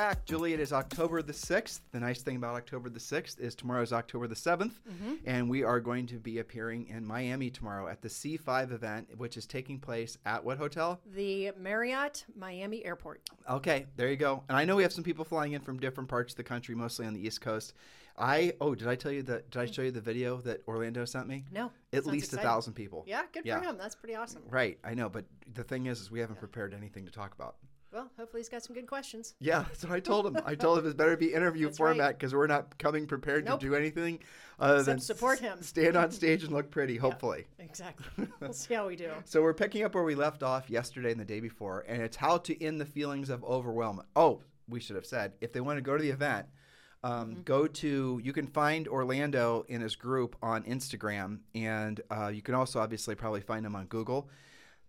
Back. 0.00 0.24
Julie, 0.24 0.54
it 0.54 0.60
is 0.60 0.72
October 0.72 1.20
the 1.20 1.34
6th. 1.34 1.80
The 1.92 2.00
nice 2.00 2.22
thing 2.22 2.36
about 2.36 2.54
October 2.54 2.88
the 2.88 2.98
6th 2.98 3.38
is 3.38 3.54
tomorrow 3.54 3.82
is 3.82 3.92
October 3.92 4.26
the 4.28 4.34
7th, 4.34 4.72
mm-hmm. 4.88 5.16
and 5.26 5.50
we 5.50 5.62
are 5.62 5.78
going 5.78 6.06
to 6.06 6.18
be 6.18 6.38
appearing 6.38 6.86
in 6.88 7.04
Miami 7.04 7.50
tomorrow 7.50 7.86
at 7.86 8.00
the 8.00 8.08
C5 8.08 8.72
event, 8.72 9.08
which 9.18 9.36
is 9.36 9.44
taking 9.44 9.78
place 9.78 10.16
at 10.24 10.42
what 10.42 10.56
hotel? 10.56 11.02
The 11.14 11.50
Marriott 11.58 12.24
Miami 12.34 12.82
Airport. 12.82 13.28
Okay, 13.46 13.84
there 13.96 14.08
you 14.08 14.16
go. 14.16 14.42
And 14.48 14.56
I 14.56 14.64
know 14.64 14.74
we 14.74 14.84
have 14.84 14.92
some 14.94 15.04
people 15.04 15.26
flying 15.26 15.52
in 15.52 15.60
from 15.60 15.78
different 15.78 16.08
parts 16.08 16.32
of 16.32 16.38
the 16.38 16.44
country, 16.44 16.74
mostly 16.74 17.04
on 17.04 17.12
the 17.12 17.20
East 17.20 17.42
Coast. 17.42 17.74
I 18.16 18.54
oh, 18.62 18.74
did 18.74 18.88
I 18.88 18.94
tell 18.94 19.12
you 19.12 19.22
that? 19.24 19.50
Did 19.50 19.60
I 19.60 19.66
show 19.66 19.82
you 19.82 19.90
the 19.90 20.00
video 20.00 20.38
that 20.38 20.62
Orlando 20.66 21.04
sent 21.04 21.28
me? 21.28 21.44
No. 21.52 21.72
At 21.92 22.06
least 22.06 22.32
a 22.32 22.38
thousand 22.38 22.72
people. 22.72 23.04
Yeah, 23.06 23.24
good 23.32 23.44
Yeah. 23.44 23.58
for 23.58 23.66
him. 23.66 23.76
That's 23.76 23.96
pretty 23.96 24.14
awesome. 24.14 24.44
Right, 24.48 24.78
I 24.82 24.94
know, 24.94 25.10
but 25.10 25.26
the 25.52 25.62
thing 25.62 25.86
is, 25.86 26.00
is 26.00 26.10
we 26.10 26.20
haven't 26.20 26.38
prepared 26.38 26.72
anything 26.72 27.04
to 27.04 27.12
talk 27.12 27.34
about. 27.34 27.56
Well, 27.92 28.08
hopefully 28.16 28.40
he's 28.40 28.48
got 28.48 28.62
some 28.62 28.74
good 28.74 28.86
questions. 28.86 29.34
Yeah, 29.40 29.64
so 29.72 29.90
I 29.90 29.98
told 30.00 30.26
him. 30.26 30.38
I 30.46 30.54
told 30.54 30.78
him 30.78 30.86
it's 30.86 30.94
better 30.94 31.16
be 31.16 31.34
interview 31.34 31.66
That's 31.66 31.78
format 31.78 32.18
because 32.18 32.32
we're 32.34 32.46
not 32.46 32.78
coming 32.78 33.06
prepared 33.06 33.44
Nope. 33.44 33.58
to 33.60 33.66
do 33.66 33.74
anything 33.74 34.20
other 34.60 34.74
Except 34.80 34.86
than 34.86 35.00
support 35.00 35.38
him. 35.40 35.60
stand 35.62 35.96
on 35.96 36.10
stage 36.12 36.44
and 36.44 36.52
look 36.52 36.70
pretty. 36.70 36.96
Hopefully. 36.96 37.46
Exactly. 37.58 38.28
we'll 38.40 38.52
see 38.52 38.74
how 38.74 38.86
we 38.86 38.94
do. 38.94 39.10
So 39.24 39.42
we're 39.42 39.54
picking 39.54 39.82
up 39.84 39.94
where 39.94 40.04
we 40.04 40.14
left 40.14 40.42
off 40.44 40.70
yesterday 40.70 41.10
and 41.10 41.20
the 41.20 41.24
day 41.24 41.40
before, 41.40 41.84
and 41.88 42.00
it's 42.00 42.16
how 42.16 42.38
to 42.38 42.64
end 42.64 42.80
the 42.80 42.86
feelings 42.86 43.28
of 43.28 43.42
overwhelm. 43.42 44.02
Oh, 44.14 44.42
we 44.68 44.78
should 44.78 44.94
have 44.96 45.06
said 45.06 45.32
if 45.40 45.52
they 45.52 45.60
want 45.60 45.78
to 45.78 45.82
go 45.82 45.96
to 45.96 46.02
the 46.02 46.10
event, 46.10 46.46
um, 47.02 47.30
Mm-hmm. 47.30 47.42
go 47.42 47.66
to 47.66 48.20
you 48.22 48.32
can 48.32 48.46
find 48.46 48.86
Orlando 48.86 49.64
in 49.68 49.80
his 49.80 49.96
group 49.96 50.36
on 50.42 50.62
Instagram, 50.62 51.38
and 51.56 52.00
uh, 52.10 52.28
you 52.28 52.42
can 52.42 52.54
also 52.54 52.78
obviously 52.78 53.14
probably 53.16 53.40
find 53.40 53.66
him 53.66 53.74
on 53.74 53.86
Google. 53.86 54.28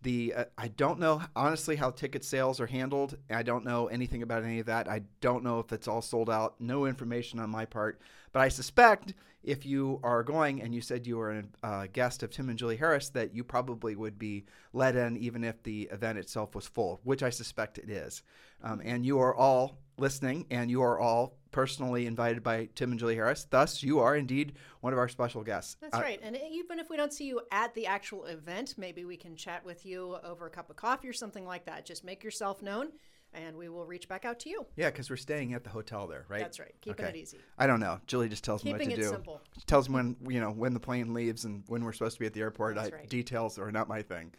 The 0.03 0.33
uh, 0.35 0.45
I 0.57 0.69
don't 0.69 0.99
know 0.99 1.21
honestly 1.35 1.75
how 1.75 1.91
ticket 1.91 2.23
sales 2.23 2.59
are 2.59 2.67
handled. 2.67 3.17
I 3.29 3.43
don't 3.43 3.65
know 3.65 3.87
anything 3.87 4.23
about 4.23 4.43
any 4.43 4.59
of 4.59 4.65
that. 4.65 4.87
I 4.87 5.03
don't 5.19 5.43
know 5.43 5.59
if 5.59 5.71
it's 5.71 5.87
all 5.87 6.01
sold 6.01 6.29
out. 6.29 6.59
No 6.59 6.85
information 6.85 7.39
on 7.39 7.49
my 7.49 7.65
part, 7.65 8.01
but 8.31 8.41
I 8.41 8.49
suspect 8.49 9.13
if 9.43 9.65
you 9.65 9.99
are 10.03 10.23
going 10.23 10.61
and 10.61 10.73
you 10.73 10.81
said 10.81 11.07
you 11.07 11.17
were 11.17 11.31
a 11.63 11.67
uh, 11.67 11.87
guest 11.91 12.23
of 12.23 12.29
Tim 12.29 12.49
and 12.49 12.59
Julie 12.59 12.77
Harris, 12.77 13.09
that 13.09 13.33
you 13.33 13.43
probably 13.43 13.95
would 13.95 14.19
be 14.19 14.45
let 14.73 14.95
in 14.95 15.17
even 15.17 15.43
if 15.43 15.61
the 15.63 15.83
event 15.91 16.19
itself 16.19 16.53
was 16.55 16.67
full, 16.67 16.99
which 17.03 17.23
I 17.23 17.29
suspect 17.29 17.77
it 17.77 17.89
is. 17.89 18.21
Um, 18.63 18.81
and 18.83 19.05
you 19.05 19.19
are 19.19 19.35
all 19.35 19.79
listening, 20.01 20.45
and 20.49 20.69
you 20.69 20.81
are 20.81 20.99
all 20.99 21.37
personally 21.51 22.07
invited 22.07 22.43
by 22.43 22.67
Tim 22.75 22.91
and 22.91 22.99
Julie 22.99 23.15
Harris. 23.15 23.45
Thus, 23.49 23.83
you 23.83 23.99
are 23.99 24.15
indeed 24.15 24.53
one 24.81 24.93
of 24.93 24.99
our 24.99 25.07
special 25.07 25.43
guests. 25.43 25.77
That's 25.79 25.95
Uh, 25.95 26.01
right. 26.01 26.19
And 26.21 26.37
even 26.51 26.79
if 26.79 26.89
we 26.89 26.97
don't 26.97 27.13
see 27.13 27.25
you 27.25 27.41
at 27.51 27.73
the 27.73 27.85
actual 27.85 28.25
event, 28.25 28.75
maybe 28.77 29.05
we 29.05 29.17
can 29.17 29.35
chat 29.35 29.63
with 29.63 29.85
you 29.85 30.17
over 30.23 30.47
a 30.47 30.49
cup 30.49 30.69
of 30.69 30.75
coffee 30.75 31.07
or 31.07 31.13
something 31.13 31.45
like 31.45 31.65
that. 31.65 31.85
Just 31.85 32.03
make 32.03 32.23
yourself 32.23 32.61
known 32.61 32.91
and 33.33 33.55
we 33.55 33.69
will 33.69 33.85
reach 33.85 34.07
back 34.07 34.25
out 34.25 34.39
to 34.41 34.49
you. 34.49 34.65
Yeah, 34.75 34.89
because 34.89 35.09
we're 35.09 35.15
staying 35.15 35.53
at 35.53 35.63
the 35.63 35.69
hotel 35.69 36.07
there, 36.07 36.25
right? 36.27 36.41
That's 36.41 36.59
right. 36.59 36.73
Keeping 36.81 37.05
it 37.05 37.15
easy. 37.15 37.37
I 37.57 37.67
don't 37.67 37.79
know. 37.79 37.99
Julie 38.07 38.29
just 38.29 38.43
tells 38.43 38.63
me 38.63 38.71
what 38.73 38.81
to 38.81 38.91
it 38.91 38.95
do. 38.95 39.03
simple. 39.03 39.41
She 39.57 39.65
tells 39.65 39.89
me 39.89 39.95
when 39.95 40.15
you 40.27 40.39
know 40.39 40.51
when 40.51 40.73
the 40.73 40.79
plane 40.79 41.13
leaves 41.13 41.45
and 41.45 41.63
when 41.67 41.83
we're 41.83 41.93
supposed 41.93 42.15
to 42.15 42.19
be 42.19 42.25
at 42.25 42.33
the 42.33 42.41
airport. 42.41 42.75
That's 42.75 42.91
I, 42.91 42.95
right. 42.97 43.09
Details 43.09 43.57
are 43.57 43.71
not 43.71 43.87
my 43.87 44.01
thing. 44.01 44.33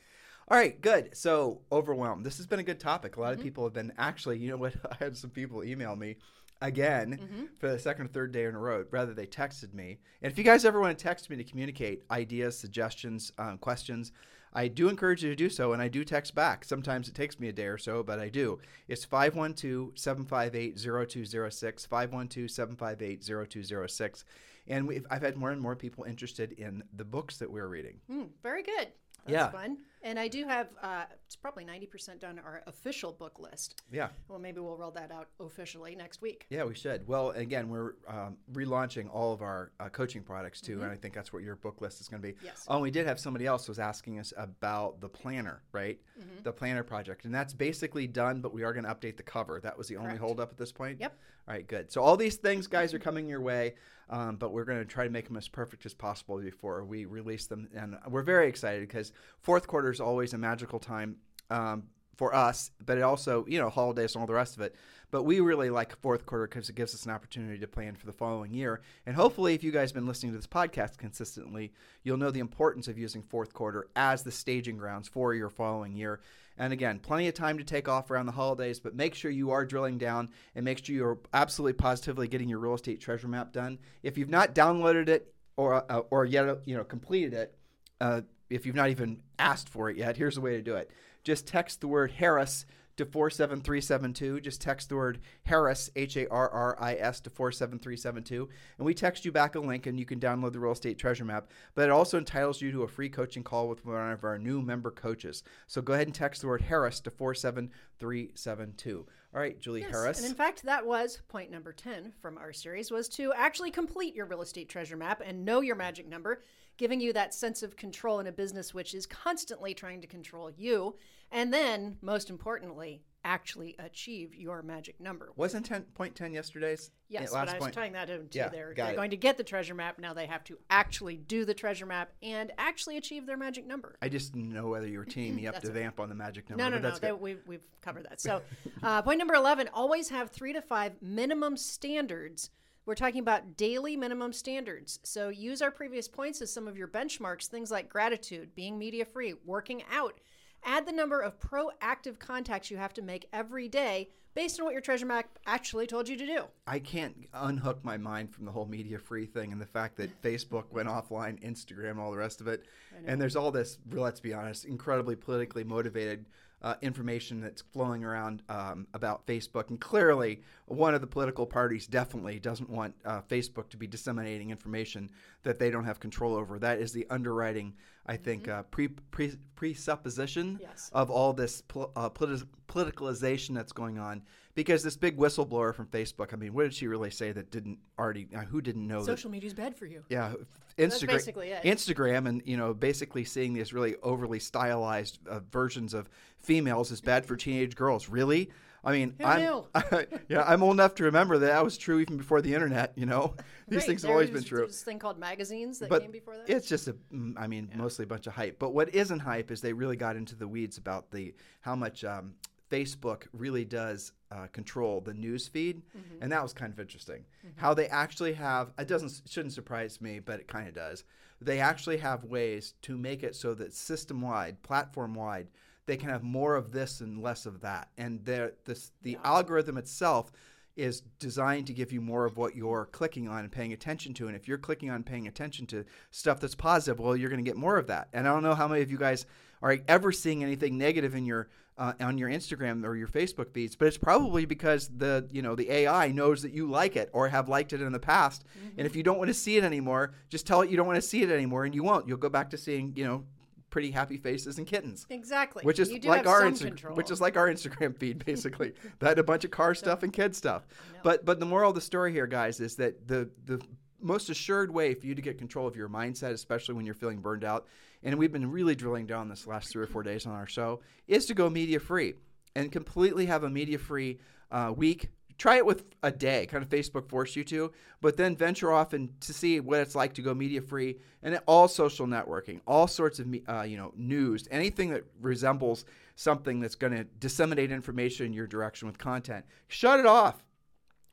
All 0.48 0.58
right, 0.58 0.78
good. 0.80 1.16
So 1.16 1.60
overwhelmed. 1.70 2.26
This 2.26 2.36
has 2.38 2.46
been 2.46 2.58
a 2.60 2.64
good 2.64 2.80
topic. 2.80 3.16
A 3.16 3.20
lot 3.20 3.30
Mm-hmm. 3.32 3.40
of 3.40 3.44
people 3.44 3.64
have 3.64 3.72
been 3.72 3.92
actually. 3.98 4.38
You 4.38 4.50
know 4.50 4.56
what? 4.56 4.74
I 4.90 4.96
had 4.98 5.16
some 5.16 5.30
people 5.30 5.64
email 5.64 5.96
me 5.96 6.16
again 6.60 7.18
Mm-hmm. 7.22 7.44
for 7.58 7.70
the 7.70 7.78
second 7.78 8.06
or 8.06 8.08
third 8.08 8.32
day 8.32 8.44
in 8.44 8.54
a 8.54 8.58
row. 8.58 8.84
Rather, 8.90 9.14
they 9.14 9.26
texted 9.26 9.72
me. 9.74 9.98
And 10.20 10.30
if 10.30 10.38
you 10.38 10.44
guys 10.44 10.64
ever 10.64 10.80
want 10.80 10.96
to 10.98 11.02
text 11.02 11.30
me 11.30 11.36
to 11.36 11.44
communicate 11.44 12.02
ideas, 12.10 12.58
suggestions, 12.58 13.32
um, 13.38 13.58
questions, 13.58 14.12
I 14.54 14.68
do 14.68 14.90
encourage 14.90 15.24
you 15.24 15.30
to 15.30 15.36
do 15.36 15.48
so, 15.48 15.72
and 15.72 15.80
I 15.80 15.88
do 15.88 16.04
text 16.04 16.34
back. 16.34 16.64
Sometimes 16.66 17.08
it 17.08 17.14
takes 17.14 17.40
me 17.40 17.48
a 17.48 17.52
day 17.52 17.64
or 17.66 17.78
so, 17.78 18.02
but 18.02 18.18
I 18.20 18.28
do. 18.28 18.58
It's 18.86 19.02
512 19.02 19.92
758 19.98 20.76
0206, 20.78 21.86
512 21.86 22.50
758 22.50 23.22
0206. 23.48 24.24
And 24.68 24.86
we've, 24.86 25.06
I've 25.10 25.22
had 25.22 25.36
more 25.38 25.50
and 25.52 25.60
more 25.60 25.74
people 25.74 26.04
interested 26.04 26.52
in 26.52 26.82
the 26.94 27.04
books 27.04 27.38
that 27.38 27.50
we're 27.50 27.66
reading. 27.66 28.00
Hmm, 28.10 28.24
very 28.42 28.62
good. 28.62 28.88
That's 29.24 29.32
Yeah. 29.32 29.50
fun. 29.50 29.78
And 30.04 30.18
I 30.18 30.26
do 30.26 30.44
have, 30.44 30.68
uh, 30.82 31.04
it's 31.24 31.36
probably 31.36 31.64
90% 31.64 32.18
done 32.18 32.40
our 32.44 32.62
official 32.66 33.12
book 33.12 33.38
list. 33.38 33.82
Yeah. 33.92 34.08
Well, 34.28 34.40
maybe 34.40 34.60
we'll 34.60 34.76
roll 34.76 34.90
that 34.92 35.12
out 35.12 35.28
officially 35.38 35.94
next 35.94 36.20
week. 36.20 36.46
Yeah, 36.50 36.64
we 36.64 36.74
should. 36.74 37.06
Well, 37.06 37.30
again, 37.30 37.68
we're 37.68 37.94
um, 38.08 38.36
relaunching 38.52 39.08
all 39.12 39.32
of 39.32 39.42
our 39.42 39.70
uh, 39.78 39.88
coaching 39.90 40.22
products 40.22 40.60
too, 40.60 40.82
and 40.82 40.90
I 40.90 40.96
think 40.96 41.14
that's 41.14 41.32
what 41.32 41.42
your 41.42 41.54
book 41.54 41.80
list 41.80 42.00
is 42.00 42.08
going 42.08 42.20
to 42.20 42.28
be. 42.28 42.34
Yes. 42.44 42.66
Oh, 42.68 42.74
and 42.74 42.82
we 42.82 42.90
did 42.90 43.06
have 43.06 43.20
somebody 43.20 43.46
else 43.46 43.68
was 43.68 43.78
asking 43.78 44.18
us 44.18 44.32
about 44.36 45.00
the 45.00 45.08
planner, 45.08 45.62
right? 45.72 46.00
The 46.42 46.52
planner 46.52 46.82
project, 46.82 47.24
and 47.24 47.34
that's 47.34 47.52
basically 47.52 48.06
done, 48.06 48.40
but 48.40 48.52
we 48.52 48.62
are 48.64 48.72
going 48.72 48.84
to 48.84 48.94
update 48.94 49.16
the 49.16 49.22
cover. 49.22 49.60
That 49.60 49.76
was 49.76 49.88
the 49.88 49.96
only 49.96 50.10
Correct. 50.10 50.22
holdup 50.22 50.50
at 50.50 50.56
this 50.56 50.72
point. 50.72 51.00
Yep. 51.00 51.16
All 51.48 51.54
right, 51.54 51.66
good. 51.66 51.90
So 51.90 52.00
all 52.02 52.16
these 52.16 52.36
things, 52.36 52.68
guys, 52.68 52.94
are 52.94 53.00
coming 53.00 53.28
your 53.28 53.40
way, 53.40 53.74
um, 54.08 54.36
but 54.36 54.52
we're 54.52 54.64
going 54.64 54.78
to 54.78 54.84
try 54.84 55.04
to 55.04 55.10
make 55.10 55.26
them 55.26 55.36
as 55.36 55.48
perfect 55.48 55.84
as 55.84 55.94
possible 55.94 56.38
before 56.38 56.84
we 56.84 57.04
release 57.04 57.46
them, 57.46 57.68
and 57.74 57.96
we're 58.08 58.22
very 58.22 58.48
excited 58.48 58.80
because 58.80 59.12
fourth 59.40 59.66
quarter 59.66 59.91
is 59.92 60.00
always 60.00 60.32
a 60.32 60.38
magical 60.38 60.80
time. 60.80 61.16
Um, 61.50 61.84
for 62.16 62.34
us, 62.34 62.70
but 62.84 62.98
it 62.98 63.02
also, 63.02 63.44
you 63.48 63.58
know, 63.58 63.70
holidays 63.70 64.14
and 64.14 64.20
all 64.20 64.26
the 64.26 64.34
rest 64.34 64.56
of 64.56 64.62
it. 64.62 64.76
But 65.10 65.24
we 65.24 65.40
really 65.40 65.70
like 65.70 65.96
fourth 65.96 66.24
quarter 66.24 66.46
because 66.46 66.68
it 66.68 66.76
gives 66.76 66.94
us 66.94 67.04
an 67.04 67.10
opportunity 67.10 67.58
to 67.58 67.66
plan 67.66 67.96
for 67.96 68.06
the 68.06 68.12
following 68.12 68.54
year. 68.54 68.80
And 69.06 69.16
hopefully, 69.16 69.54
if 69.54 69.64
you 69.64 69.72
guys 69.72 69.90
have 69.90 69.94
been 69.94 70.06
listening 70.06 70.32
to 70.32 70.38
this 70.38 70.46
podcast 70.46 70.98
consistently, 70.98 71.72
you'll 72.02 72.18
know 72.18 72.30
the 72.30 72.40
importance 72.40 72.86
of 72.88 72.98
using 72.98 73.22
fourth 73.22 73.52
quarter 73.52 73.88
as 73.96 74.22
the 74.22 74.30
staging 74.30 74.76
grounds 74.76 75.08
for 75.08 75.34
your 75.34 75.50
following 75.50 75.96
year. 75.96 76.20
And 76.58 76.72
again, 76.72 76.98
plenty 76.98 77.28
of 77.28 77.34
time 77.34 77.58
to 77.58 77.64
take 77.64 77.88
off 77.88 78.10
around 78.10 78.26
the 78.26 78.32
holidays, 78.32 78.78
but 78.78 78.94
make 78.94 79.14
sure 79.14 79.30
you 79.30 79.50
are 79.50 79.64
drilling 79.64 79.98
down 79.98 80.30
and 80.54 80.64
make 80.64 80.84
sure 80.84 80.94
you're 80.94 81.18
absolutely 81.32 81.72
positively 81.72 82.28
getting 82.28 82.48
your 82.48 82.58
real 82.58 82.74
estate 82.74 83.00
treasure 83.00 83.28
map 83.28 83.52
done. 83.52 83.78
If 84.02 84.16
you've 84.16 84.28
not 84.28 84.54
downloaded 84.54 85.08
it 85.08 85.34
or 85.56 85.90
uh, 85.90 86.02
or 86.10 86.24
yet 86.24 86.60
you 86.66 86.76
know 86.76 86.84
completed 86.84 87.34
it, 87.34 87.58
uh, 88.00 88.20
if 88.52 88.66
you've 88.66 88.76
not 88.76 88.90
even 88.90 89.20
asked 89.38 89.68
for 89.68 89.90
it 89.90 89.96
yet, 89.96 90.16
here's 90.16 90.34
the 90.36 90.40
way 90.40 90.52
to 90.52 90.62
do 90.62 90.76
it. 90.76 90.90
Just 91.24 91.46
text 91.46 91.80
the 91.80 91.88
word 91.88 92.12
Harris 92.12 92.66
to 92.96 93.04
47372. 93.06 94.40
Just 94.40 94.60
text 94.60 94.88
the 94.88 94.96
word 94.96 95.20
Harris, 95.44 95.90
H 95.96 96.16
A 96.16 96.28
R 96.28 96.48
R 96.50 96.76
I 96.78 96.94
S, 96.94 97.20
to 97.20 97.30
47372. 97.30 98.48
And 98.78 98.86
we 98.86 98.94
text 98.94 99.24
you 99.24 99.32
back 99.32 99.54
a 99.54 99.60
link 99.60 99.86
and 99.86 99.98
you 99.98 100.04
can 100.04 100.20
download 100.20 100.52
the 100.52 100.60
real 100.60 100.72
estate 100.72 100.98
treasure 100.98 101.24
map. 101.24 101.50
But 101.74 101.84
it 101.84 101.90
also 101.90 102.18
entitles 102.18 102.60
you 102.60 102.70
to 102.72 102.82
a 102.82 102.88
free 102.88 103.08
coaching 103.08 103.42
call 103.42 103.68
with 103.68 103.86
one 103.86 104.12
of 104.12 104.24
our 104.24 104.38
new 104.38 104.60
member 104.60 104.90
coaches. 104.90 105.42
So 105.66 105.80
go 105.80 105.94
ahead 105.94 106.06
and 106.06 106.14
text 106.14 106.42
the 106.42 106.48
word 106.48 106.62
Harris 106.62 107.00
to 107.00 107.10
47372. 107.10 109.06
All 109.34 109.40
right, 109.40 109.58
Julie 109.58 109.80
Yes, 109.80 109.90
Harris. 109.90 110.18
And 110.18 110.28
in 110.28 110.34
fact, 110.34 110.62
that 110.64 110.86
was 110.86 111.22
point 111.28 111.50
number 111.50 111.72
10 111.72 112.12
from 112.20 112.36
our 112.36 112.52
series 112.52 112.90
was 112.90 113.08
to 113.10 113.32
actually 113.32 113.70
complete 113.70 114.14
your 114.14 114.26
real 114.26 114.42
estate 114.42 114.68
treasure 114.68 114.96
map 114.96 115.22
and 115.24 115.46
know 115.46 115.60
your 115.60 115.76
magic 115.76 116.06
number, 116.06 116.42
giving 116.76 117.00
you 117.00 117.12
that 117.12 117.34
sense 117.34 117.62
of 117.62 117.76
control 117.76 118.20
in 118.20 118.26
a 118.26 118.32
business 118.32 118.72
which 118.74 118.94
is 118.94 119.06
constantly 119.06 119.74
trying 119.74 120.00
to 120.00 120.06
control 120.06 120.50
you. 120.50 120.96
And 121.30 121.52
then, 121.52 121.96
most 122.02 122.28
importantly, 122.28 123.02
actually 123.24 123.74
achieve 123.78 124.34
your 124.34 124.62
magic 124.62 125.00
number. 125.00 125.30
Wasn't 125.36 125.68
10.10 125.68 126.34
yesterday's? 126.34 126.90
Yes, 127.08 127.30
but 127.32 127.48
I 127.48 127.54
was 127.54 127.62
point. 127.62 127.74
tying 127.74 127.92
that 127.92 128.10
into 128.10 128.36
Yeah, 128.36 128.48
their, 128.48 128.74
they're 128.76 128.92
it. 128.92 128.96
going 128.96 129.10
to 129.10 129.16
get 129.16 129.36
the 129.36 129.44
treasure 129.44 129.74
map. 129.74 129.98
Now 129.98 130.12
they 130.12 130.26
have 130.26 130.44
to 130.44 130.58
actually 130.70 131.16
do 131.16 131.44
the 131.44 131.54
treasure 131.54 131.86
map 131.86 132.10
and 132.22 132.52
actually 132.58 132.96
achieve 132.96 133.26
their 133.26 133.36
magic 133.36 133.66
number. 133.66 133.96
I 134.02 134.08
just 134.08 134.34
know 134.34 134.68
whether 134.68 134.86
you 134.88 134.98
were 134.98 135.04
teeing 135.04 135.36
me 135.36 135.46
up 135.46 135.60
to 135.60 135.70
vamp 135.70 136.00
on 136.00 136.08
the 136.08 136.14
magic 136.14 136.50
number. 136.50 136.64
No, 136.64 136.76
no, 136.76 136.90
no. 136.90 136.96
good. 136.98 137.20
we've, 137.20 137.40
we've 137.46 137.64
covered 137.80 138.04
that. 138.04 138.20
So, 138.22 138.40
uh, 138.82 139.02
point 139.02 139.18
number 139.18 139.34
11 139.34 139.68
always 139.72 140.08
have 140.10 140.30
three 140.30 140.52
to 140.52 140.62
five 140.62 140.92
minimum 141.00 141.56
standards. 141.56 142.50
We're 142.84 142.94
talking 142.96 143.20
about 143.20 143.56
daily 143.56 143.96
minimum 143.96 144.32
standards. 144.32 144.98
So, 145.04 145.28
use 145.28 145.62
our 145.62 145.70
previous 145.70 146.08
points 146.08 146.42
as 146.42 146.52
some 146.52 146.66
of 146.66 146.76
your 146.76 146.88
benchmarks, 146.88 147.46
things 147.46 147.70
like 147.70 147.88
gratitude, 147.88 148.56
being 148.56 148.76
media 148.76 149.04
free, 149.04 149.34
working 149.44 149.84
out. 149.92 150.18
Add 150.64 150.86
the 150.86 150.92
number 150.92 151.20
of 151.20 151.38
proactive 151.38 152.18
contacts 152.18 152.70
you 152.70 152.76
have 152.76 152.92
to 152.94 153.02
make 153.02 153.28
every 153.32 153.68
day 153.68 154.08
based 154.34 154.58
on 154.58 154.64
what 154.64 154.72
your 154.72 154.80
treasure 154.80 155.06
map 155.06 155.38
actually 155.46 155.86
told 155.86 156.08
you 156.08 156.16
to 156.16 156.26
do. 156.26 156.44
I 156.66 156.78
can't 156.78 157.14
unhook 157.34 157.84
my 157.84 157.96
mind 157.96 158.32
from 158.32 158.46
the 158.46 158.52
whole 158.52 158.66
media 158.66 158.98
free 158.98 159.26
thing 159.26 159.52
and 159.52 159.60
the 159.60 159.66
fact 159.66 159.96
that 159.98 160.22
Facebook 160.22 160.64
went 160.70 160.88
offline, 160.88 161.40
Instagram, 161.44 161.98
all 161.98 162.10
the 162.10 162.16
rest 162.16 162.40
of 162.40 162.48
it. 162.48 162.64
And 163.06 163.20
there's 163.20 163.36
all 163.36 163.50
this, 163.52 163.78
let's 163.92 164.20
be 164.20 164.32
honest, 164.32 164.64
incredibly 164.64 165.16
politically 165.16 165.64
motivated 165.64 166.26
uh, 166.62 166.74
information 166.80 167.40
that's 167.40 167.62
flowing 167.72 168.04
around 168.04 168.42
um, 168.48 168.86
about 168.94 169.26
Facebook. 169.26 169.68
And 169.70 169.80
clearly, 169.80 170.40
one 170.66 170.94
of 170.94 171.00
the 171.00 171.06
political 171.06 171.44
parties 171.44 171.86
definitely 171.86 172.38
doesn't 172.38 172.70
want 172.70 172.94
uh, 173.04 173.20
Facebook 173.22 173.68
to 173.70 173.76
be 173.76 173.86
disseminating 173.86 174.50
information 174.50 175.10
that 175.42 175.58
they 175.58 175.70
don't 175.70 175.84
have 175.84 175.98
control 176.00 176.34
over. 176.36 176.58
That 176.58 176.78
is 176.78 176.92
the 176.92 177.06
underwriting, 177.10 177.74
I 178.06 178.16
think, 178.16 178.48
uh, 178.48 178.62
pre, 178.64 178.88
pre, 178.88 179.32
presupposition 179.56 180.58
Yes. 180.60 180.90
of 180.92 181.10
all 181.10 181.32
this 181.32 181.62
pol- 181.62 181.92
uh, 181.96 182.10
politi- 182.10 182.46
politicalization 182.68 183.54
that's 183.54 183.72
going 183.72 183.98
on. 183.98 184.22
Because 184.54 184.82
this 184.82 184.96
big 184.96 185.16
whistleblower 185.16 185.74
from 185.74 185.86
Facebook, 185.86 186.34
I 186.34 186.36
mean, 186.36 186.52
what 186.52 186.64
did 186.64 186.74
she 186.74 186.86
really 186.86 187.10
say 187.10 187.32
that 187.32 187.50
didn't 187.50 187.78
already, 187.98 188.28
uh, 188.36 188.40
who 188.40 188.60
didn't 188.60 188.86
know 188.86 188.98
that? 189.00 189.06
Social 189.06 189.30
media's 189.30 189.54
bad 189.54 189.74
for 189.76 189.86
you. 189.86 190.04
Yeah, 190.10 190.34
That's 190.76 190.98
Instagram. 191.02 191.06
basically 191.08 191.48
it. 191.52 191.62
Instagram, 191.62 192.28
and 192.28 192.42
you 192.44 192.58
know, 192.58 192.74
basically 192.74 193.24
seeing 193.24 193.54
these 193.54 193.72
really 193.72 193.96
overly 194.02 194.38
stylized 194.38 195.26
uh, 195.26 195.40
versions 195.50 195.94
of 195.94 196.10
females 196.38 196.90
is 196.90 197.00
bad 197.00 197.24
for 197.24 197.34
teenage 197.36 197.74
girls. 197.76 198.08
Really? 198.10 198.50
I 198.84 198.90
mean, 198.92 199.14
Who 199.18 199.24
I'm 199.24 199.40
knew? 199.40 199.64
yeah, 200.28 200.42
I'm 200.46 200.62
old 200.62 200.74
enough 200.74 200.96
to 200.96 201.04
remember 201.04 201.38
that 201.38 201.46
that 201.46 201.64
was 201.64 201.78
true 201.78 202.00
even 202.00 202.16
before 202.16 202.42
the 202.42 202.52
internet. 202.52 202.92
You 202.96 203.06
know, 203.06 203.36
these 203.68 203.78
Right, 203.78 203.86
things 203.86 204.02
have 204.02 204.10
always 204.10 204.28
been 204.30 204.42
true. 204.42 204.66
This 204.66 204.82
thing 204.82 204.98
called 204.98 205.18
magazines 205.18 205.78
that 205.78 205.88
But 205.88 206.02
came 206.02 206.10
before 206.10 206.36
that. 206.36 206.50
it's 206.50 206.68
just 206.68 206.88
a, 206.88 206.90
I 206.90 207.14
mm, 207.14 207.34
I 207.38 207.46
mean, 207.46 207.70
mostly 207.76 208.02
a 208.02 208.06
bunch 208.06 208.26
of 208.26 208.34
hype. 208.34 208.58
But 208.58 208.74
what 208.74 208.92
isn't 208.94 209.20
hype 209.20 209.50
is 209.50 209.60
they 209.60 209.72
really 209.72 209.96
got 209.96 210.16
into 210.16 210.34
the 210.34 210.48
weeds 210.48 210.78
about 210.78 211.10
the 211.12 211.32
how 211.60 211.76
much 211.76 212.04
um, 212.04 212.34
Facebook 212.72 213.26
really 213.32 213.64
does 213.64 214.12
uh, 214.30 214.46
control 214.52 215.00
the 215.00 215.12
news 215.14 215.46
feed, 215.46 215.76
Mm-hmm. 215.96 216.22
and 216.22 216.32
that 216.32 216.42
was 216.42 216.52
kind 216.54 216.72
of 216.72 216.80
interesting. 216.80 217.24
How 217.56 217.74
they 217.74 217.86
actually 217.88 218.32
have 218.34 218.72
it 218.78 218.88
doesn't 218.88 219.22
shouldn't 219.28 219.52
surprise 219.54 220.00
me, 220.00 220.20
but 220.20 220.40
it 220.40 220.48
kind 220.48 220.66
of 220.68 220.74
does. 220.74 221.04
They 221.40 221.58
actually 221.60 221.98
have 221.98 222.24
ways 222.24 222.74
to 222.82 222.96
make 222.96 223.22
it 223.22 223.34
so 223.36 223.52
that 223.54 223.74
system 223.74 224.20
wide, 224.22 224.62
platform 224.62 225.12
wide, 225.14 225.48
they 225.86 225.96
can 225.96 226.08
have 226.08 226.22
more 226.22 226.54
of 226.56 226.70
this 226.72 227.00
and 227.00 227.20
less 227.20 227.46
of 227.46 227.60
that, 227.60 227.88
and 227.98 228.24
the 228.24 228.54
this 228.64 228.92
the 229.02 229.18
algorithm 229.24 229.76
itself 229.76 230.32
is 230.74 231.02
designed 231.18 231.66
to 231.66 231.74
give 231.74 231.92
you 231.92 232.00
more 232.00 232.24
of 232.24 232.38
what 232.38 232.56
you're 232.56 232.86
clicking 232.92 233.28
on 233.28 233.40
and 233.40 233.52
paying 233.52 233.74
attention 233.74 234.14
to. 234.14 234.26
And 234.28 234.34
if 234.34 234.48
you're 234.48 234.56
clicking 234.68 234.88
on 234.88 235.02
paying 235.02 235.26
attention 235.28 235.66
to 235.66 235.84
stuff 236.10 236.40
that's 236.40 236.54
positive, 236.54 236.98
well, 236.98 237.14
you're 237.14 237.28
going 237.28 237.44
to 237.44 237.50
get 237.50 237.58
more 237.58 237.76
of 237.76 237.88
that. 237.88 238.08
And 238.14 238.26
I 238.26 238.32
don't 238.32 238.42
know 238.42 238.54
how 238.54 238.68
many 238.68 238.80
of 238.80 238.90
you 238.90 238.96
guys 238.96 239.26
are 239.62 239.78
ever 239.88 240.12
seeing 240.12 240.42
anything 240.42 240.76
negative 240.76 241.14
in 241.14 241.24
your 241.24 241.48
uh, 241.78 241.94
on 242.00 242.18
your 242.18 242.28
Instagram 242.28 242.84
or 242.84 242.94
your 242.96 243.08
Facebook 243.08 243.50
feeds, 243.50 243.76
but 243.76 243.88
it's 243.88 243.96
probably 243.96 244.44
because 244.44 244.88
the 244.88 245.26
you 245.30 245.40
know 245.40 245.54
the 245.54 245.70
AI 245.70 246.08
knows 246.08 246.42
that 246.42 246.52
you 246.52 246.68
like 246.68 246.96
it 246.96 247.08
or 247.12 247.28
have 247.28 247.48
liked 247.48 247.72
it 247.72 247.80
in 247.80 247.92
the 247.92 247.98
past. 247.98 248.44
And 248.76 248.86
if 248.86 248.94
you 248.94 249.02
don't 249.02 249.18
want 249.18 249.28
to 249.28 249.34
see 249.34 249.56
it 249.56 249.64
anymore, 249.64 250.12
just 250.28 250.46
tell 250.46 250.60
it 250.60 250.70
you 250.70 250.76
don't 250.76 250.86
want 250.86 251.00
to 251.00 251.06
see 251.06 251.22
it 251.22 251.30
anymore, 251.30 251.64
and 251.64 251.74
you 251.74 251.82
won't. 251.82 252.06
You'll 252.06 252.18
go 252.18 252.28
back 252.28 252.50
to 252.50 252.58
seeing 252.58 252.92
you 252.96 253.04
know 253.04 253.24
pretty 253.70 253.90
happy 253.90 254.18
faces 254.18 254.58
and 254.58 254.66
kittens 254.66 255.06
exactly. 255.08 255.64
which 255.64 255.78
is 255.78 255.90
like 256.04 256.26
our 256.26 256.42
Insta- 256.42 256.94
which 256.94 257.10
is 257.10 257.22
like 257.22 257.38
our 257.38 257.48
Instagram 257.48 257.96
feed 257.96 258.22
basically. 258.26 258.74
that 258.98 259.18
a 259.18 259.22
bunch 259.22 259.46
of 259.46 259.50
car 259.50 259.74
stuff 259.74 260.02
and 260.02 260.12
kid 260.12 260.36
stuff. 260.36 260.66
But 261.02 261.24
but 261.24 261.40
the 261.40 261.46
moral 261.46 261.70
of 261.70 261.74
the 261.74 261.80
story 261.80 262.12
here, 262.12 262.26
guys, 262.26 262.60
is 262.60 262.76
that 262.76 263.08
the 263.08 263.30
the 263.46 263.62
most 263.98 264.28
assured 264.30 264.72
way 264.72 264.94
for 264.94 265.06
you 265.06 265.14
to 265.14 265.22
get 265.22 265.38
control 265.38 265.66
of 265.66 265.74
your 265.76 265.88
mindset, 265.88 266.32
especially 266.32 266.74
when 266.74 266.84
you're 266.84 266.94
feeling 266.94 267.20
burned 267.20 267.44
out, 267.44 267.66
and 268.02 268.18
we've 268.18 268.32
been 268.32 268.50
really 268.50 268.74
drilling 268.74 269.06
down 269.06 269.28
this 269.28 269.46
last 269.46 269.70
three 269.70 269.82
or 269.82 269.86
four 269.86 270.02
days 270.02 270.26
on 270.26 270.32
our 270.32 270.46
show, 270.46 270.80
is 271.06 271.26
to 271.26 271.34
go 271.34 271.48
media 271.48 271.80
free 271.80 272.14
and 272.54 272.70
completely 272.72 273.26
have 273.26 273.44
a 273.44 273.50
media 273.50 273.78
free 273.78 274.18
uh, 274.50 274.72
week. 274.76 275.08
Try 275.38 275.56
it 275.56 275.66
with 275.66 275.84
a 276.02 276.10
day, 276.10 276.46
kind 276.46 276.62
of 276.62 276.68
Facebook 276.68 277.08
forced 277.08 277.34
you 277.34 277.44
to, 277.44 277.72
but 278.00 278.16
then 278.16 278.36
venture 278.36 278.70
off 278.70 278.92
and 278.92 279.18
to 279.22 279.32
see 279.32 279.58
what 279.60 279.80
it's 279.80 279.94
like 279.94 280.14
to 280.14 280.22
go 280.22 280.34
media 280.34 280.60
free 280.60 280.98
and 281.22 281.40
all 281.46 281.68
social 281.68 282.06
networking, 282.06 282.60
all 282.66 282.86
sorts 282.86 283.18
of 283.18 283.34
uh, 283.48 283.62
you 283.62 283.76
know 283.76 283.92
news, 283.96 284.46
anything 284.50 284.90
that 284.90 285.04
resembles 285.20 285.84
something 286.14 286.60
that's 286.60 286.74
going 286.74 286.92
to 286.92 287.04
disseminate 287.18 287.72
information 287.72 288.26
in 288.26 288.32
your 288.32 288.46
direction 288.46 288.86
with 288.86 288.98
content. 288.98 289.44
Shut 289.68 289.98
it 289.98 290.06
off 290.06 290.44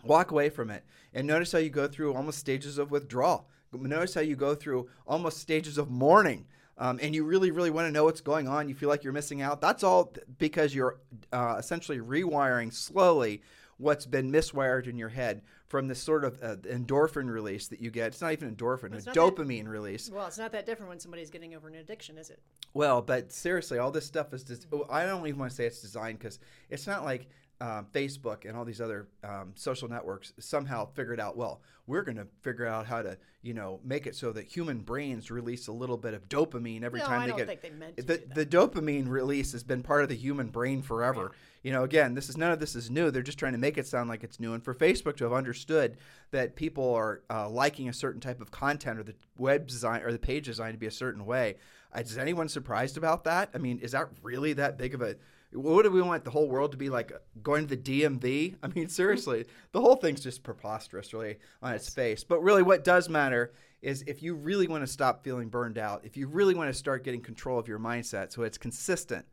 walk 0.04 0.32
away 0.32 0.50
from 0.50 0.70
it 0.70 0.84
and 1.14 1.28
notice 1.28 1.52
how 1.52 1.60
you 1.60 1.70
go 1.70 1.88
through 1.88 2.14
almost 2.14 2.40
stages 2.40 2.78
of 2.78 2.92
withdrawal 2.92 3.48
notice 3.74 4.14
how 4.14 4.22
you 4.22 4.36
go 4.36 4.56
through 4.56 4.88
almost 5.06 5.38
stages 5.38 5.78
of 5.78 5.90
mourning 5.90 6.46
um, 6.80 7.00
and 7.02 7.14
you 7.14 7.24
really 7.24 7.52
really 7.52 7.70
want 7.70 7.88
to 7.88 7.92
know 7.92 8.06
what's 8.06 8.22
going 8.22 8.48
on 8.48 8.68
you 8.68 8.74
feel 8.74 8.90
like 8.90 9.04
you're 9.04 9.14
missing 9.14 9.42
out 9.42 9.62
that's 9.62 9.84
all 9.84 10.12
because 10.40 10.74
you're 10.74 10.98
uh, 11.32 11.56
essentially 11.60 12.00
rewiring 12.00 12.74
slowly 12.74 13.42
what's 13.78 14.06
been 14.06 14.32
miswired 14.32 14.88
in 14.88 14.98
your 14.98 15.10
head 15.10 15.42
from 15.68 15.88
this 15.88 16.00
sort 16.02 16.24
of 16.26 16.42
uh, 16.42 16.56
endorphin 16.64 17.30
release 17.30 17.68
that 17.68 17.80
you 17.80 17.92
get 17.92 18.08
it's 18.08 18.22
not 18.22 18.32
even 18.32 18.54
endorphin 18.56 18.94
it's 18.94 19.06
that- 19.06 19.16
dopamine 19.16 19.68
release 19.68 20.10
well, 20.10 20.26
it's 20.28 20.38
not 20.40 20.52
that 20.52 20.66
different 20.66 20.90
when 20.90 21.00
somebody's 21.00 21.30
getting 21.30 21.54
over 21.56 21.68
an 21.68 21.76
addiction, 21.76 22.18
is 22.18 22.30
it? 22.30 22.40
well, 22.74 23.02
but 23.02 23.32
seriously, 23.32 23.78
all 23.78 23.92
this 23.92 24.06
stuff 24.06 24.34
is. 24.34 24.44
Des- 24.44 24.68
I 24.90 25.06
don't 25.06 25.26
even 25.28 25.40
want 25.40 25.52
to 25.52 25.56
say 25.56 25.66
it's 25.66 25.82
designed 25.82 26.20
because 26.20 26.40
it's 26.70 26.86
not 26.88 27.04
like 27.04 27.28
um, 27.62 27.88
Facebook 27.94 28.46
and 28.48 28.56
all 28.58 28.66
these 28.66 28.82
other 28.82 29.08
um, 29.24 29.52
social 29.56 29.90
networks 29.90 30.34
somehow 30.40 30.88
figured 30.94 31.20
out. 31.20 31.36
Well, 31.36 31.62
we're 31.88 32.04
going 32.04 32.18
to 32.18 32.28
figure 32.42 32.68
out 32.68 32.86
how 32.86 33.02
to, 33.02 33.18
you 33.42 33.54
know, 33.54 33.80
make 33.84 34.06
it 34.08 34.16
so 34.16 34.32
that 34.32 34.46
human 34.46 34.80
brains 34.80 35.30
release 35.32 35.68
a 35.68 35.72
little 35.72 35.98
bit 35.98 36.14
of 36.14 36.30
dopamine 36.30 36.84
every 36.84 37.00
No, 37.00 37.06
time 37.06 37.22
I 37.22 37.24
they 37.24 37.30
don't 37.30 37.38
get. 37.38 37.48
think 37.48 37.62
they 37.62 37.70
meant 37.72 37.98
to 37.98 38.04
the 38.04 38.24
the 38.34 38.46
dopamine 38.46 39.08
release 39.10 39.52
has 39.54 39.64
been 39.64 39.84
part 39.84 40.04
of 40.04 40.10
the 40.10 40.16
human 40.16 40.48
brain 40.48 40.82
forever. 40.82 41.32
You 41.64 41.74
know, 41.74 41.84
again, 41.84 42.14
this 42.14 42.30
is 42.30 42.38
none 42.38 42.52
of 42.52 42.60
this 42.60 42.76
is 42.76 42.90
new. 42.90 43.12
They're 43.12 43.22
just 43.22 43.38
trying 43.40 43.52
to 43.52 43.58
make 43.58 43.78
it 43.78 43.86
sound 43.88 44.08
like 44.08 44.24
it's 44.24 44.40
new. 44.40 44.54
And 44.54 44.64
for 44.64 44.74
Facebook 44.74 45.18
to 45.18 45.26
have 45.26 45.34
understood 45.34 45.98
that 46.32 46.56
people 46.56 46.94
are 46.94 47.22
uh, 47.30 47.50
liking 47.50 47.90
a 47.90 47.94
certain 47.94 48.22
type 48.22 48.40
of 48.40 48.52
content 48.52 48.98
or 49.00 49.04
the 49.04 49.16
web 49.38 49.68
design 49.68 50.02
or 50.04 50.14
the 50.14 50.20
page 50.20 50.46
design 50.46 50.72
to 50.72 50.78
be 50.78 50.88
a 50.88 50.92
certain 50.92 51.26
way, 51.26 51.58
uh, 51.94 52.00
is 52.00 52.18
anyone 52.18 52.48
surprised 52.48 52.96
about 52.98 53.26
that? 53.26 53.50
I 53.54 53.58
mean, 53.58 53.80
is 53.80 53.92
that 53.92 54.08
really 54.24 54.54
that 54.54 54.78
big 54.78 54.94
of 54.94 55.02
a 55.02 55.16
what 55.52 55.84
do 55.84 55.92
we 55.92 56.02
want 56.02 56.24
the 56.24 56.32
whole 56.32 56.48
world 56.48 56.72
to 56.72 56.78
be 56.78 56.90
like 56.90 57.12
going 57.42 57.68
to 57.68 57.76
the 57.76 58.02
DMV? 58.02 58.56
I 58.64 58.68
mean, 58.68 58.88
seriously, 58.88 59.46
the 59.72 59.82
whole 59.82 59.96
thing's 59.96 60.22
just 60.22 60.44
preposterous, 60.44 61.14
really, 61.14 61.38
on 61.62 61.74
its 61.74 61.90
face. 61.90 62.24
But 62.24 62.42
really, 62.42 62.64
what 62.64 62.84
does 62.84 63.10
matter 63.10 63.54
is 63.82 64.04
if 64.04 64.22
you 64.22 64.36
really 64.36 64.68
want 64.68 64.84
to 64.84 64.88
stop 64.88 65.24
feeling 65.24 65.50
burned 65.50 65.78
out, 65.78 66.02
if 66.04 66.18
you 66.18 66.28
really 66.28 66.54
want 66.54 66.72
to 66.72 66.78
start 66.78 67.04
getting 67.04 67.22
control 67.22 67.58
of 67.58 67.68
your 67.68 67.80
mindset 67.80 68.32
so 68.32 68.44
it's 68.44 68.58
consistent, 68.58 69.26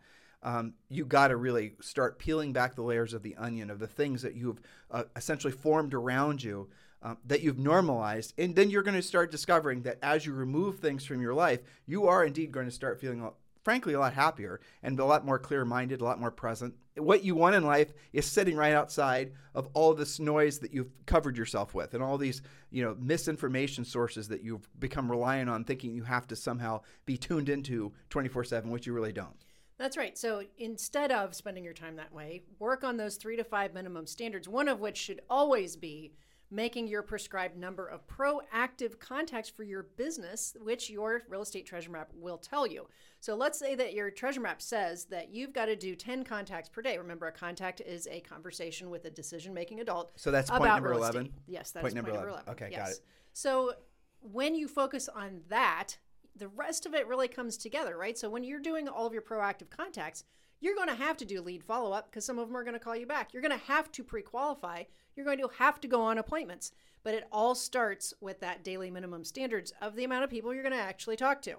um, 0.43 0.75
you 0.89 1.05
got 1.05 1.29
to 1.29 1.37
really 1.37 1.73
start 1.81 2.19
peeling 2.19 2.53
back 2.53 2.77
the 2.77 2.83
layers 2.83 3.13
of 3.13 3.23
the 3.23 3.37
onion 3.37 3.69
of 3.69 3.79
the 3.79 3.87
things 3.87 4.23
that 4.23 4.35
you've 4.35 4.61
uh, 4.91 5.05
essentially 5.17 5.53
formed 5.53 5.95
around 5.95 6.43
you. 6.43 6.69
Um, 7.03 7.19
that 7.27 7.43
you've 7.43 7.59
normalized, 7.59 8.33
and 8.39 8.57
then 8.57 8.71
you're 8.71 8.83
going 8.83 8.97
to 8.97 9.03
start 9.03 9.31
discovering 9.31 9.83
that 9.83 9.99
as 10.03 10.25
you 10.25 10.33
remove 10.33 10.79
things 10.79 11.05
from 11.05 11.21
your 11.21 11.35
life, 11.35 11.61
you 11.87 12.09
are 12.09 12.25
indeed 12.25 12.51
going 12.51 12.67
to 12.67 12.73
start 12.73 12.99
feeling 12.99 13.23
frankly 13.67 13.95
a 13.95 13.99
lot 13.99 14.13
happier 14.13 14.61
and 14.85 15.01
a 15.01 15.05
lot 15.05 15.27
more 15.27 15.41
clear-minded, 15.41 16.01
a 16.01 16.05
lot 16.05 16.21
more 16.21 16.31
present. 16.31 16.73
What 16.97 17.25
you 17.25 17.35
want 17.35 17.57
in 17.57 17.65
life 17.65 17.93
is 18.13 18.25
sitting 18.25 18.55
right 18.55 18.73
outside 18.73 19.33
of 19.57 19.69
all 19.75 19.93
this 19.93 20.21
noise 20.21 20.61
that 20.61 20.73
you've 20.73 20.93
covered 21.05 21.37
yourself 21.37 21.75
with 21.75 21.93
and 21.93 22.01
all 22.01 22.17
these, 22.17 22.43
you 22.71 22.85
know, 22.85 22.97
misinformation 23.01 23.85
sources 23.85 24.29
that 24.29 24.45
you've 24.45 24.69
become 24.79 25.11
reliant 25.11 25.51
on 25.51 25.65
thinking 25.65 25.97
you 25.97 26.05
have 26.05 26.29
to 26.29 26.37
somehow 26.37 26.81
be 27.07 27.17
tuned 27.17 27.49
into 27.49 27.93
24/7, 28.09 28.71
which 28.71 28.87
you 28.87 28.93
really 28.93 29.13
don't. 29.13 29.45
That's 29.79 29.97
right. 29.97 30.17
So 30.17 30.45
instead 30.59 31.11
of 31.11 31.35
spending 31.35 31.65
your 31.65 31.75
time 31.75 31.97
that 31.97 32.15
way, 32.15 32.45
work 32.61 32.85
on 32.85 32.97
those 32.97 33.17
three 33.17 33.37
to 33.37 33.43
five 33.43 33.75
minimum 33.75 34.07
standards, 34.07 34.49
one 34.49 34.69
of 34.69 34.79
which 34.79 34.97
should 34.97 35.23
always 35.29 35.75
be 35.75 36.13
making 36.51 36.87
your 36.87 37.03
prescribed 37.03 37.57
number 37.57 37.87
of 37.87 38.07
proactive 38.07 38.99
contacts 38.99 39.49
for 39.49 39.65
your 39.65 39.85
business, 39.97 40.57
which 40.61 40.89
your 40.89 41.23
real 41.29 41.43
estate 41.43 41.67
treasure 41.67 41.91
map 41.91 42.11
will 42.15 42.39
tell 42.39 42.67
you. 42.67 42.87
So 43.21 43.35
let's 43.35 43.59
say 43.59 43.75
that 43.75 43.95
your 43.95 44.11
treasure 44.11 44.41
map 44.41 44.63
says 44.63 45.07
that 45.07 45.35
you've 45.35 45.53
got 45.53 45.67
to 45.67 45.77
do 45.77 45.97
10 45.97 46.23
contacts 46.25 46.69
per 46.69 46.83
day. 46.83 46.99
Remember, 46.99 47.27
a 47.27 47.33
contact 47.33 47.81
is 47.81 48.07
a 48.11 48.21
conversation 48.21 48.91
with 48.91 49.05
a 49.07 49.11
decision 49.11 49.53
making 49.53 49.81
adult. 49.81 50.13
So 50.17 50.31
that's 50.31 50.51
point 50.51 50.65
number 50.65 50.93
11? 50.93 51.33
Yes, 51.47 51.73
that's 51.73 51.83
Point 51.83 51.95
point 51.95 51.95
number 51.95 52.13
number 52.13 52.29
11. 52.29 52.45
11. 52.47 52.65
Okay, 52.67 52.77
got 52.77 52.91
it. 52.91 53.01
So 53.33 53.73
when 54.21 54.55
you 54.55 54.69
focus 54.69 55.09
on 55.09 55.41
that, 55.49 55.97
the 56.37 56.49
rest 56.49 56.87
of 56.87 56.95
it 56.95 57.09
really 57.09 57.29
comes 57.29 57.57
together, 57.57 57.97
right? 57.97 58.17
So 58.17 58.29
when 58.31 58.45
you're 58.45 58.61
doing 58.61 58.89
all 58.89 59.07
of 59.07 59.13
your 59.13 59.23
proactive 59.23 59.71
contacts, 59.71 60.25
you're 60.61 60.75
going 60.75 60.89
to 60.89 60.95
have 60.95 61.17
to 61.19 61.25
do 61.25 61.41
lead 61.41 61.63
follow 61.63 61.93
up 61.93 62.11
because 62.11 62.25
some 62.25 62.39
of 62.39 62.49
them 62.49 62.57
are 62.57 62.65
going 62.65 62.75
to 62.75 62.81
call 62.81 62.97
you 62.97 63.07
back. 63.07 63.33
You're 63.33 63.43
going 63.43 63.59
to 63.59 63.67
have 63.67 63.93
to 63.93 64.05
pre 64.05 64.23
qualify. 64.23 64.85
You're 65.15 65.27
going 65.27 65.39
to 65.39 65.51
have 65.59 65.81
to 65.81 65.89
go 65.89 66.03
on 66.03 66.19
appointments. 66.19 66.73
But 67.03 67.15
it 67.15 67.29
all 67.31 67.55
starts 67.55 68.13
with 68.21 68.41
that 68.41 68.65
daily 68.65 68.91
minimum 68.91 69.25
standards 69.25 69.73
of 69.81 69.95
the 69.95 70.05
amount 70.05 70.25
of 70.25 70.31
people 70.31 70.53
you're 70.53 70.63
going 70.63 70.75
to 70.75 70.81
actually 70.81 71.17
talk 71.17 71.41
to. 71.43 71.57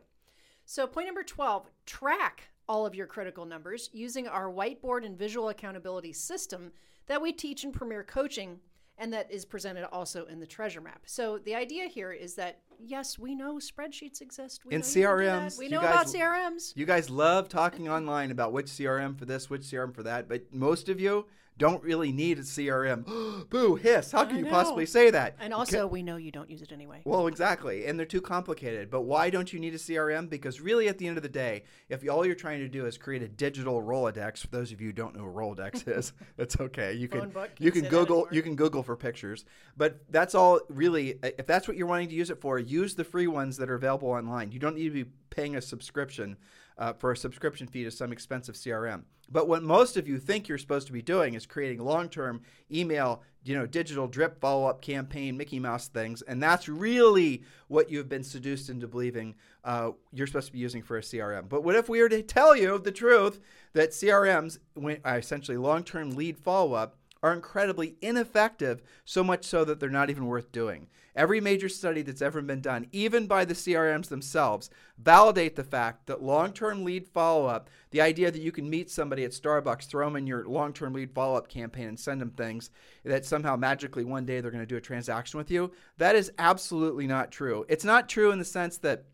So, 0.65 0.85
point 0.85 1.07
number 1.07 1.23
12 1.23 1.69
track 1.85 2.49
all 2.67 2.85
of 2.85 2.95
your 2.95 3.07
critical 3.07 3.45
numbers 3.45 3.89
using 3.93 4.27
our 4.27 4.51
whiteboard 4.51 5.05
and 5.05 5.17
visual 5.17 5.49
accountability 5.49 6.11
system 6.11 6.71
that 7.07 7.21
we 7.21 7.31
teach 7.31 7.63
in 7.63 7.71
Premier 7.71 8.03
Coaching 8.03 8.59
and 8.97 9.13
that 9.13 9.31
is 9.31 9.45
presented 9.45 9.85
also 9.91 10.25
in 10.25 10.39
the 10.39 10.47
treasure 10.47 10.81
map. 10.81 11.01
So, 11.05 11.37
the 11.37 11.55
idea 11.55 11.87
here 11.87 12.11
is 12.11 12.35
that 12.35 12.59
yes, 12.79 13.17
we 13.17 13.35
know 13.35 13.55
spreadsheets 13.55 14.21
exist. 14.21 14.65
We 14.65 14.73
In 14.75 14.81
know 14.81 14.87
you 14.87 14.93
can 14.93 15.17
do 15.19 15.25
that. 15.25 15.51
CRMs, 15.51 15.57
we 15.59 15.67
know 15.67 15.81
guys- 15.81 16.13
about 16.13 16.21
CRMs. 16.21 16.73
You 16.75 16.85
guys 16.85 17.09
love 17.09 17.49
talking 17.49 17.87
online 17.97 18.31
about 18.31 18.53
which 18.53 18.67
CRM 18.67 19.17
for 19.17 19.25
this, 19.25 19.49
which 19.49 19.61
CRM 19.61 19.93
for 19.93 20.03
that, 20.03 20.27
but 20.27 20.53
most 20.53 20.89
of 20.89 20.99
you 20.99 21.25
don't 21.57 21.83
really 21.83 22.11
need 22.11 22.39
a 22.39 22.41
CRM. 22.41 23.47
Boo, 23.49 23.75
hiss. 23.75 24.11
How 24.11 24.25
can 24.25 24.37
you 24.37 24.45
possibly 24.45 24.85
say 24.85 25.09
that? 25.09 25.35
And 25.39 25.53
also, 25.53 25.87
we 25.87 26.03
know 26.03 26.17
you 26.17 26.31
don't 26.31 26.49
use 26.49 26.61
it 26.61 26.71
anyway. 26.71 27.01
Well, 27.05 27.27
exactly. 27.27 27.85
And 27.85 27.97
they're 27.97 28.05
too 28.05 28.21
complicated. 28.21 28.89
But 28.89 29.01
why 29.01 29.29
don't 29.29 29.51
you 29.51 29.59
need 29.59 29.73
a 29.73 29.77
CRM? 29.77 30.29
Because 30.29 30.61
really, 30.61 30.87
at 30.87 30.97
the 30.97 31.07
end 31.07 31.17
of 31.17 31.23
the 31.23 31.29
day, 31.29 31.63
if 31.89 32.07
all 32.09 32.25
you're 32.25 32.35
trying 32.35 32.59
to 32.59 32.67
do 32.67 32.85
is 32.85 32.97
create 32.97 33.21
a 33.21 33.27
digital 33.27 33.81
Rolodex, 33.81 34.41
for 34.41 34.47
those 34.47 34.71
of 34.71 34.81
you 34.81 34.87
who 34.87 34.93
don't 34.93 35.15
know 35.15 35.25
what 35.25 35.35
Rolodex 35.35 35.87
is, 35.97 36.13
it's 36.37 36.59
okay. 36.59 36.93
You 36.93 37.07
can 37.07 37.29
book, 37.29 37.51
you 37.59 37.71
can 37.71 37.85
Google 37.85 38.27
you 38.31 38.41
can 38.41 38.55
Google 38.55 38.83
for 38.83 38.95
pictures. 38.95 39.45
But 39.75 39.99
that's 40.09 40.35
all 40.35 40.59
really. 40.69 41.19
If 41.23 41.47
that's 41.47 41.67
what 41.67 41.77
you're 41.77 41.87
wanting 41.87 42.09
to 42.09 42.15
use 42.15 42.29
it 42.29 42.39
for, 42.41 42.59
use 42.59 42.95
the 42.95 43.03
free 43.03 43.27
ones 43.27 43.57
that 43.57 43.69
are 43.69 43.75
available 43.75 44.09
online. 44.09 44.51
You 44.51 44.59
don't 44.59 44.75
need 44.75 44.85
to 44.85 45.05
be 45.05 45.05
paying 45.29 45.55
a 45.55 45.61
subscription 45.61 46.37
uh, 46.77 46.93
for 46.93 47.11
a 47.11 47.17
subscription 47.17 47.67
fee 47.67 47.83
to 47.83 47.91
some 47.91 48.11
expensive 48.11 48.55
CRM. 48.55 49.03
But 49.29 49.47
what 49.47 49.63
most 49.63 49.97
of 49.97 50.07
you 50.07 50.19
think 50.19 50.47
you're 50.47 50.57
supposed 50.57 50.87
to 50.87 50.93
be 50.93 51.01
doing 51.01 51.33
is 51.33 51.45
creating 51.45 51.83
long-term 51.83 52.41
email, 52.71 53.23
you 53.43 53.55
know, 53.55 53.65
digital 53.65 54.07
drip 54.07 54.39
follow-up 54.39 54.81
campaign, 54.81 55.35
Mickey 55.35 55.59
Mouse 55.59 55.89
things, 55.89 56.21
and 56.21 56.41
that's 56.41 56.69
really 56.69 57.43
what 57.67 57.91
you've 57.91 58.07
been 58.07 58.23
seduced 58.23 58.69
into 58.69 58.87
believing 58.87 59.35
uh, 59.65 59.91
you're 60.13 60.27
supposed 60.27 60.47
to 60.47 60.53
be 60.53 60.59
using 60.59 60.81
for 60.81 60.97
a 60.97 61.01
CRM. 61.01 61.49
But 61.49 61.63
what 61.63 61.75
if 61.75 61.89
we 61.89 62.01
were 62.01 62.09
to 62.09 62.21
tell 62.21 62.55
you 62.55 62.79
the 62.79 62.91
truth 62.91 63.41
that 63.73 63.91
CRMs, 63.91 64.59
when, 64.75 65.01
uh, 65.05 65.15
essentially 65.17 65.57
long-term 65.57 66.11
lead 66.11 66.37
follow-up, 66.37 66.95
are 67.23 67.33
incredibly 67.33 67.95
ineffective, 68.01 68.81
so 69.03 69.23
much 69.23 69.43
so 69.43 69.65
that 69.65 69.79
they're 69.79 69.89
not 69.89 70.09
even 70.09 70.27
worth 70.27 70.51
doing. 70.51 70.87
Every 71.17 71.41
major 71.41 71.67
study 71.67 72.03
that's 72.03 72.21
ever 72.21 72.43
been 72.43 72.61
done, 72.61 72.85
even 72.91 73.25
by 73.25 73.43
the 73.43 73.55
CRMs 73.55 74.07
themselves, 74.07 74.69
validate 74.99 75.55
the 75.55 75.63
fact 75.63 76.05
that 76.05 76.21
long-term 76.21 76.83
lead 76.83 77.07
follow-up, 77.07 77.71
the 77.89 78.01
idea 78.01 78.29
that 78.29 78.41
you 78.41 78.51
can 78.51 78.69
meet 78.69 78.91
somebody 78.91 79.23
at 79.23 79.31
Starbucks, 79.31 79.87
throw 79.87 80.05
them 80.05 80.15
in 80.15 80.27
your 80.27 80.47
long-term 80.47 80.93
lead 80.93 81.11
follow-up 81.11 81.49
campaign 81.49 81.87
and 81.87 81.99
send 81.99 82.21
them 82.21 82.29
things 82.29 82.69
that 83.03 83.25
somehow 83.25 83.55
magically 83.55 84.03
one 84.03 84.25
day 84.25 84.39
they're 84.41 84.51
going 84.51 84.61
to 84.61 84.67
do 84.67 84.77
a 84.77 84.81
transaction 84.81 85.39
with 85.39 85.49
you, 85.49 85.71
that 85.97 86.15
is 86.15 86.31
absolutely 86.37 87.07
not 87.07 87.31
true. 87.31 87.65
It's 87.67 87.83
not 87.83 88.07
true 88.07 88.29
in 88.29 88.37
the 88.37 88.45
sense 88.45 88.77
that 88.77 89.05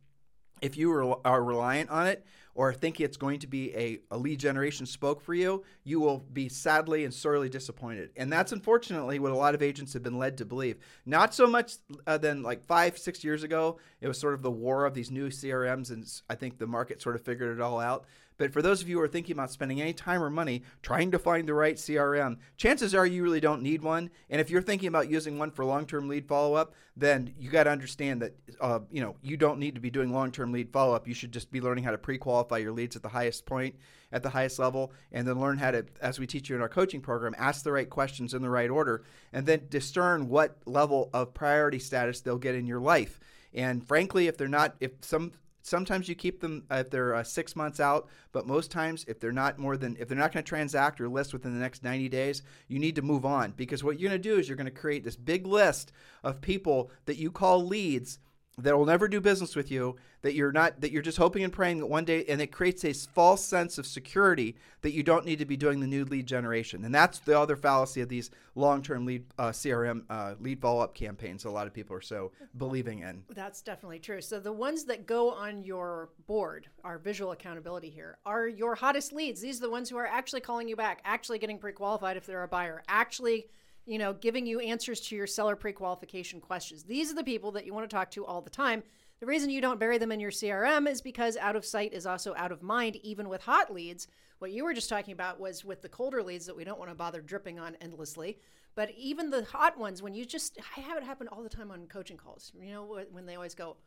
if 0.62 0.77
you 0.77 1.17
are 1.24 1.43
reliant 1.43 1.89
on 1.89 2.07
it 2.07 2.25
or 2.55 2.74
think 2.74 3.00
it's 3.00 3.17
going 3.17 3.39
to 3.39 3.48
be 3.48 3.75
a, 3.75 4.00
a 4.12 4.17
lead 4.17 4.39
generation 4.39 4.86
spoke 4.86 5.22
for 5.22 5.33
you, 5.33 5.63
you 5.83 6.00
will 6.00 6.19
be 6.19 6.50
sadly 6.50 7.03
and 7.03 7.13
sorely 7.13 7.50
disappointed. 7.50 8.12
And 8.15 8.31
that's 8.31 8.51
unfortunately 8.51 9.19
what 9.19 9.31
a 9.31 9.36
lot 9.36 9.55
of 9.55 9.62
agents 9.62 9.93
have 9.93 10.03
been 10.03 10.19
led 10.19 10.38
to 10.38 10.45
believe. 10.45 10.77
Not 11.05 11.33
so 11.33 11.48
much 11.48 11.75
uh, 12.05 12.17
than 12.17 12.43
like 12.43 12.63
five, 12.63 12.98
six 12.98 13.24
years 13.24 13.43
ago, 13.43 13.79
it 14.01 14.07
was 14.07 14.19
sort 14.19 14.33
of 14.33 14.41
the 14.41 14.51
war 14.51 14.86
of 14.86 14.93
these 14.93 15.10
new 15.10 15.29
CRMs, 15.29 15.91
and 15.91 16.05
I 16.29 16.36
think 16.36 16.57
the 16.57 16.67
market 16.67 17.01
sort 17.01 17.15
of 17.15 17.22
figured 17.22 17.57
it 17.57 17.62
all 17.62 17.79
out. 17.79 18.05
But 18.43 18.51
for 18.51 18.62
those 18.62 18.81
of 18.81 18.89
you 18.89 18.97
who 18.97 19.01
are 19.01 19.07
thinking 19.07 19.31
about 19.31 19.51
spending 19.51 19.79
any 19.79 19.93
time 19.93 20.21
or 20.21 20.29
money 20.29 20.63
trying 20.81 21.12
to 21.12 21.17
find 21.17 21.47
the 21.47 21.53
right 21.53 21.77
CRM, 21.77 22.39
chances 22.57 22.93
are 22.93 23.05
you 23.05 23.23
really 23.23 23.39
don't 23.39 23.62
need 23.62 23.81
one. 23.81 24.09
And 24.29 24.41
if 24.41 24.50
you're 24.50 24.62
thinking 24.62 24.89
about 24.89 25.09
using 25.09 25.39
one 25.39 25.50
for 25.50 25.63
long-term 25.63 26.09
lead 26.09 26.27
follow-up, 26.27 26.73
then 26.97 27.33
you 27.39 27.50
got 27.50 27.63
to 27.63 27.69
understand 27.69 28.21
that 28.21 28.35
uh, 28.59 28.79
you 28.91 29.00
know 29.00 29.15
you 29.21 29.38
don't 29.38 29.59
need 29.59 29.75
to 29.75 29.81
be 29.81 29.89
doing 29.89 30.12
long-term 30.12 30.51
lead 30.51 30.73
follow-up. 30.73 31.07
You 31.07 31.13
should 31.13 31.31
just 31.31 31.51
be 31.51 31.62
learning 31.62 31.85
how 31.85 31.91
to 31.91 31.97
pre-qualify 31.97 32.57
your 32.57 32.73
leads 32.73 32.97
at 32.97 33.01
the 33.01 33.07
highest 33.07 33.45
point, 33.45 33.75
at 34.12 34.23
the 34.23 34.29
highest 34.31 34.59
level, 34.59 34.91
and 35.13 35.25
then 35.25 35.39
learn 35.39 35.57
how 35.57 35.71
to, 35.71 35.85
as 36.01 36.19
we 36.19 36.27
teach 36.27 36.50
you 36.50 36.57
in 36.57 36.62
our 36.62 36.67
coaching 36.67 37.00
program, 37.00 37.33
ask 37.38 37.63
the 37.63 37.71
right 37.71 37.89
questions 37.89 38.33
in 38.33 38.41
the 38.41 38.50
right 38.50 38.69
order, 38.69 39.05
and 39.31 39.45
then 39.45 39.67
discern 39.69 40.27
what 40.27 40.57
level 40.65 41.09
of 41.13 41.33
priority 41.33 41.79
status 41.79 42.19
they'll 42.19 42.38
get 42.38 42.55
in 42.55 42.67
your 42.67 42.81
life. 42.81 43.21
And 43.53 43.88
frankly, 43.88 44.27
if 44.27 44.35
they're 44.35 44.50
not, 44.50 44.75
if 44.81 44.91
some 45.00 45.31
sometimes 45.63 46.08
you 46.08 46.13
keep 46.13 46.39
them 46.39 46.63
uh, 46.70 46.75
if 46.75 46.91
they're 46.91 47.15
uh, 47.15 47.24
six 47.24 47.55
months 47.55 47.79
out 47.79 48.08
but 48.32 48.46
most 48.46 48.70
times 48.70 49.03
if 49.08 49.20
they're 49.20 49.32
not 49.32 49.58
more 49.58 49.75
than 49.75 49.98
if 50.00 50.08
they're 50.08 50.17
not 50.17 50.32
going 50.32 50.43
to 50.43 50.48
transact 50.48 51.01
or 51.01 51.10
list 51.10 51.34
within 51.34 51.53
the 51.53 51.60
next 51.60 51.84
90 51.84 52.10
days 52.10 52.43
you 52.67 52.79
need 52.79 52.96
to 52.96 53.01
move 53.01 53.25
on. 53.25 53.51
Because 53.51 53.84
what 53.84 54.00
you're 54.00 54.10
going 54.10 54.22
to 54.22 54.29
do 54.29 54.38
is 54.38 54.48
you're 54.48 54.58
going 54.58 54.65
to 54.65 54.72
create 54.72 55.03
this 55.03 55.15
big 55.15 55.48
list 55.48 55.91
of 56.24 56.41
people 56.41 56.91
that 57.05 57.17
you 57.17 57.32
call 57.32 57.65
leads 57.65 58.20
that 58.57 58.77
will 58.77 58.86
never 58.86 59.07
do 59.07 59.19
business 59.19 59.55
with 59.55 59.72
you 59.72 59.95
that 60.22 60.33
you're 60.33 60.51
not 60.51 60.79
that 60.81 60.91
you're 60.91 61.01
just 61.01 61.17
hoping 61.17 61.43
and 61.43 61.51
praying 61.51 61.79
that 61.79 61.88
one 61.88 62.05
day 62.05 62.24
and 62.29 62.39
it 62.41 62.51
creates 62.51 62.86
a 62.86 62.93
false 62.93 63.43
sense 63.43 63.77
of 63.77 63.86
security 63.86 64.55
that 64.81 64.91
you 64.91 65.01
don't 65.01 65.25
need 65.25 65.39
to 65.39 65.45
be 65.45 65.57
doing 65.57 65.79
the 65.79 65.88
new 65.88 66.05
lead 66.05 66.27
generation 66.27 66.86
and 66.86 66.93
that's 66.93 67.19
the 67.19 67.38
other 67.38 67.55
fallacy 67.55 68.01
of 68.01 68.10
these 68.10 68.29
long-term 68.55 69.05
lead 69.05 69.25
uh, 69.39 69.50
crm 69.50 70.03
uh, 70.10 70.36
lead 70.39 70.62
follow-up 70.62 70.93
campaigns 70.93 71.45
a 71.45 71.50
lot 71.50 71.65
of 71.65 71.74
people 71.74 71.95
are 71.95 72.01
so 72.01 72.31
believing 72.57 73.00
in 73.00 73.24
That's 73.33 73.62
definitely 73.62 74.00
true. 74.00 74.22
So 74.22 74.39
the 74.39 74.51
ones 74.51 74.86
that 74.86 75.05
go 75.05 75.31
on 75.31 75.63
your 75.63 76.10
board, 76.27 76.67
our 76.83 76.98
visual 76.98 77.31
accountability 77.31 77.89
here, 77.89 78.17
are 78.25 78.48
your 78.48 78.75
hottest 78.75 79.13
leads. 79.13 79.41
These 79.41 79.57
are 79.57 79.62
the 79.62 79.69
ones 79.69 79.89
who 79.89 79.98
are 79.98 80.07
actually 80.07 80.41
calling 80.41 80.67
you 80.67 80.75
back, 80.75 81.01
actually 81.05 81.39
getting 81.39 81.57
pre-qualified 81.57 82.17
if 82.17 82.25
they're 82.25 82.43
a 82.43 82.48
buyer, 82.48 82.83
actually, 82.88 83.48
you 83.85 83.97
know, 83.97 84.13
giving 84.13 84.45
you 84.45 84.59
answers 84.59 85.01
to 85.01 85.15
your 85.15 85.27
seller 85.27 85.55
pre-qualification 85.55 86.39
questions. 86.39 86.83
These 86.83 87.11
are 87.11 87.15
the 87.15 87.23
people 87.23 87.51
that 87.51 87.65
you 87.65 87.73
want 87.73 87.89
to 87.89 87.93
talk 87.93 88.11
to 88.11 88.25
all 88.25 88.41
the 88.41 88.49
time. 88.49 88.83
The 89.19 89.25
reason 89.25 89.49
you 89.49 89.61
don't 89.61 89.79
bury 89.79 89.97
them 89.97 90.11
in 90.11 90.19
your 90.19 90.31
CRM 90.31 90.87
is 90.87 91.01
because 91.01 91.37
out 91.37 91.55
of 91.55 91.65
sight 91.65 91.93
is 91.93 92.05
also 92.05 92.33
out 92.35 92.51
of 92.51 92.61
mind, 92.61 92.97
even 92.97 93.29
with 93.29 93.41
hot 93.41 93.73
leads. 93.73 94.07
What 94.39 94.51
you 94.51 94.63
were 94.63 94.73
just 94.73 94.89
talking 94.89 95.13
about 95.13 95.39
was 95.39 95.63
with 95.63 95.81
the 95.81 95.89
colder 95.89 96.21
leads 96.21 96.45
that 96.45 96.55
we 96.55 96.63
don't 96.63 96.79
want 96.79 96.91
to 96.91 96.95
bother 96.95 97.21
dripping 97.21 97.59
on 97.59 97.75
endlessly. 97.79 98.39
But 98.75 98.91
even 98.97 99.29
the 99.29 99.43
hot 99.45 99.77
ones, 99.77 100.01
when 100.01 100.13
you 100.13 100.25
just, 100.25 100.57
I 100.75 100.81
have 100.81 100.97
it 100.97 101.03
happen 101.03 101.27
all 101.27 101.43
the 101.43 101.49
time 101.49 101.71
on 101.71 101.87
coaching 101.87 102.17
calls. 102.17 102.51
You 102.59 102.71
know, 102.71 102.99
when 103.11 103.25
they 103.25 103.35
always 103.35 103.55
go, 103.55 103.77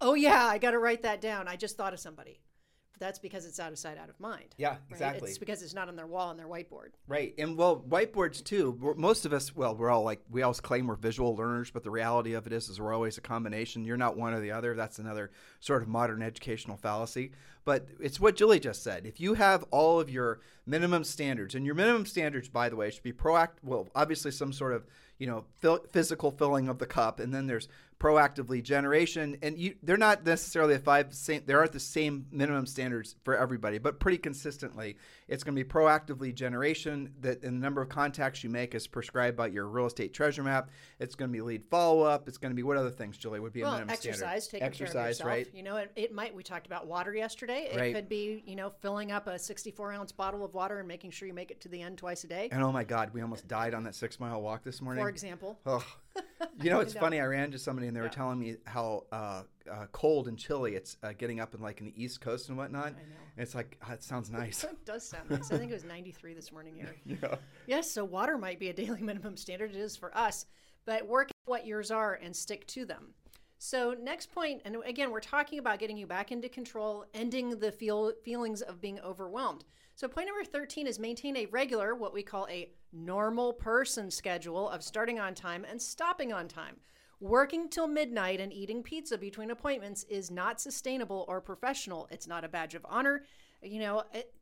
Oh, 0.00 0.14
yeah, 0.14 0.44
I 0.44 0.58
got 0.58 0.72
to 0.72 0.78
write 0.78 1.02
that 1.02 1.20
down. 1.20 1.48
I 1.48 1.56
just 1.56 1.76
thought 1.76 1.94
of 1.94 2.00
somebody. 2.00 2.40
That's 2.98 3.18
because 3.18 3.44
it's 3.44 3.60
out 3.60 3.72
of 3.72 3.78
sight, 3.78 3.98
out 3.98 4.08
of 4.08 4.18
mind. 4.18 4.54
Yeah, 4.56 4.70
right? 4.70 4.78
exactly. 4.90 5.28
It's 5.28 5.38
because 5.38 5.62
it's 5.62 5.74
not 5.74 5.88
on 5.88 5.96
their 5.96 6.06
wall 6.06 6.28
on 6.28 6.36
their 6.36 6.46
whiteboard. 6.46 6.90
Right. 7.06 7.34
And 7.36 7.56
well, 7.56 7.84
whiteboards 7.88 8.42
too. 8.42 8.94
Most 8.96 9.26
of 9.26 9.32
us, 9.32 9.54
well, 9.54 9.76
we're 9.76 9.90
all 9.90 10.02
like, 10.02 10.20
we 10.30 10.42
always 10.42 10.60
claim 10.60 10.86
we're 10.86 10.96
visual 10.96 11.36
learners, 11.36 11.70
but 11.70 11.82
the 11.82 11.90
reality 11.90 12.32
of 12.32 12.46
it 12.46 12.52
is, 12.52 12.68
is 12.68 12.80
we're 12.80 12.94
always 12.94 13.18
a 13.18 13.20
combination. 13.20 13.84
You're 13.84 13.96
not 13.96 14.16
one 14.16 14.32
or 14.32 14.40
the 14.40 14.52
other. 14.52 14.74
That's 14.74 14.98
another 14.98 15.30
sort 15.60 15.82
of 15.82 15.88
modern 15.88 16.22
educational 16.22 16.78
fallacy. 16.78 17.32
But 17.64 17.88
it's 18.00 18.20
what 18.20 18.36
Julie 18.36 18.60
just 18.60 18.82
said. 18.82 19.06
If 19.06 19.20
you 19.20 19.34
have 19.34 19.64
all 19.70 20.00
of 20.00 20.08
your 20.08 20.40
minimum 20.66 21.04
standards, 21.04 21.54
and 21.54 21.66
your 21.66 21.74
minimum 21.74 22.06
standards, 22.06 22.48
by 22.48 22.68
the 22.68 22.76
way, 22.76 22.90
should 22.90 23.02
be 23.02 23.12
proactive, 23.12 23.62
well, 23.62 23.88
obviously 23.94 24.30
some 24.30 24.52
sort 24.52 24.72
of, 24.72 24.86
you 25.18 25.26
know, 25.26 25.44
physical 25.92 26.30
filling 26.30 26.68
of 26.68 26.78
the 26.78 26.86
cup, 26.86 27.20
and 27.20 27.32
then 27.32 27.46
there's 27.46 27.68
proactively 27.98 28.62
generation, 28.62 29.38
and 29.40 29.56
you, 29.58 29.74
they're 29.82 29.96
not 29.96 30.24
necessarily 30.26 30.74
the 30.74 30.80
five 30.82 31.14
same. 31.14 31.42
There 31.46 31.58
aren't 31.58 31.72
the 31.72 31.80
same 31.80 32.26
minimum 32.30 32.66
standards 32.66 33.16
for 33.24 33.34
everybody, 33.34 33.78
but 33.78 33.98
pretty 34.00 34.18
consistently, 34.18 34.96
it's 35.28 35.42
going 35.42 35.56
to 35.56 35.64
be 35.64 35.68
proactively 35.68 36.34
generation. 36.34 37.14
That 37.20 37.42
in 37.42 37.54
the 37.54 37.60
number 37.64 37.80
of 37.80 37.88
contacts 37.88 38.44
you 38.44 38.50
make 38.50 38.74
is 38.74 38.86
prescribed 38.86 39.36
by 39.36 39.46
your 39.46 39.66
real 39.66 39.86
estate 39.86 40.12
treasure 40.12 40.42
map. 40.42 40.68
It's 41.00 41.14
going 41.14 41.30
to 41.30 41.32
be 41.32 41.40
lead 41.40 41.64
follow 41.70 42.02
up. 42.02 42.28
It's 42.28 42.36
going 42.38 42.50
to 42.50 42.54
be 42.56 42.62
what 42.62 42.76
other 42.76 42.90
things, 42.90 43.16
Julie, 43.16 43.40
would 43.40 43.54
be 43.54 43.62
a 43.62 43.64
minimum 43.64 43.88
exercise, 43.88 44.44
standard? 44.44 44.50
taking 44.50 44.66
exercise, 44.66 44.92
care 44.92 45.02
of 45.02 45.08
yourself. 45.08 45.28
right? 45.30 45.48
You 45.54 45.62
know, 45.62 45.76
it, 45.76 45.92
it 45.96 46.12
might. 46.12 46.34
We 46.34 46.42
talked 46.42 46.66
about 46.66 46.86
water 46.86 47.14
yesterday. 47.14 47.70
It 47.72 47.76
Right. 47.78 47.94
could 47.94 48.08
be, 48.10 48.42
you 48.46 48.56
know, 48.56 48.70
filling 48.82 49.10
up 49.10 49.26
a 49.26 49.38
64 49.38 49.92
ounce 49.94 50.12
bottle 50.12 50.44
of 50.44 50.52
water 50.52 50.78
and 50.80 50.86
making 50.88 51.12
sure 51.12 51.26
you 51.26 51.34
make 51.34 51.50
it 51.50 51.62
to 51.62 51.68
the 51.68 51.80
end 51.80 51.96
twice 51.96 52.24
a 52.24 52.26
day, 52.26 52.50
And 52.52 52.62
oh 52.62 52.72
my 52.72 52.84
God, 52.84 53.14
we 53.14 53.22
almost 53.22 53.48
died 53.48 53.72
on 53.72 53.84
that 53.84 53.94
six 53.94 54.20
mile 54.20 54.42
walk 54.42 54.62
this 54.64 54.82
morning. 54.82 55.02
For 55.06 55.10
example. 55.10 55.58
Ugh. 55.66 55.82
You 56.62 56.70
know, 56.70 56.80
it's 56.80 56.94
know. 56.94 57.00
funny. 57.00 57.20
I 57.20 57.26
ran 57.26 57.44
into 57.44 57.58
somebody 57.58 57.86
and 57.86 57.94
they 57.96 58.00
were 58.00 58.06
Yeah. 58.06 58.12
telling 58.12 58.38
me 58.38 58.56
how 58.64 59.04
uh, 59.12 59.42
uh, 59.70 59.86
cold 59.92 60.28
and 60.28 60.38
chilly 60.38 60.74
it's 60.74 60.96
uh, 61.02 61.12
getting 61.16 61.40
up 61.40 61.54
in 61.54 61.60
like 61.60 61.80
in 61.80 61.86
the 61.86 62.02
East 62.02 62.22
Coast 62.22 62.48
and 62.48 62.56
whatnot. 62.56 62.86
I 62.86 62.90
know. 62.90 62.96
And 63.36 63.42
it's 63.42 63.54
like, 63.54 63.76
ah, 63.82 63.92
it 63.92 64.02
sounds 64.02 64.30
nice. 64.30 64.64
It 64.64 64.82
does 64.86 65.06
sound 65.06 65.28
nice. 65.30 65.50
I 65.52 65.58
think 65.58 65.70
it 65.70 65.74
was 65.74 65.84
93 65.84 66.32
this 66.34 66.52
morning 66.52 66.74
here. 66.74 66.96
yeah. 67.22 67.36
Yes, 67.66 67.90
so 67.90 68.04
water 68.04 68.38
might 68.38 68.58
be 68.58 68.70
a 68.70 68.72
daily 68.72 69.02
minimum 69.02 69.36
standard. 69.36 69.70
It 69.70 69.76
is 69.76 69.96
for 69.96 70.16
us, 70.16 70.46
but 70.86 71.06
work 71.06 71.30
what 71.44 71.66
yours 71.66 71.90
are 71.90 72.14
and 72.22 72.34
stick 72.34 72.66
to 72.68 72.86
them. 72.86 73.12
So 73.58 73.94
next 74.00 74.32
point, 74.32 74.62
and 74.64 74.76
again, 74.86 75.10
we're 75.10 75.20
talking 75.20 75.58
about 75.58 75.78
getting 75.78 75.96
you 75.98 76.06
back 76.06 76.32
into 76.32 76.48
control, 76.48 77.04
ending 77.14 77.58
the 77.58 77.72
feel 77.72 78.12
feelings 78.24 78.62
of 78.62 78.80
being 78.80 78.98
overwhelmed. 79.00 79.64
So 79.96 80.06
point 80.08 80.28
number 80.28 80.44
13 80.44 80.86
is 80.86 80.98
maintain 80.98 81.38
a 81.38 81.46
regular, 81.46 81.94
what 81.94 82.12
we 82.12 82.22
call 82.22 82.46
a 82.50 82.68
normal 82.92 83.54
person 83.54 84.10
schedule 84.10 84.68
of 84.68 84.82
starting 84.82 85.18
on 85.18 85.34
time 85.34 85.64
and 85.66 85.80
stopping 85.80 86.34
on 86.34 86.48
time. 86.48 86.76
Working 87.18 87.70
till 87.70 87.86
midnight 87.86 88.38
and 88.38 88.52
eating 88.52 88.82
pizza 88.82 89.16
between 89.16 89.50
appointments 89.50 90.04
is 90.04 90.30
not 90.30 90.60
sustainable 90.60 91.24
or 91.28 91.40
professional. 91.40 92.08
It's 92.10 92.26
not 92.26 92.44
a 92.44 92.48
badge 92.48 92.74
of 92.74 92.84
honor. 92.86 93.24
You 93.62 93.80
know, 93.80 94.02
it, 94.12 94.34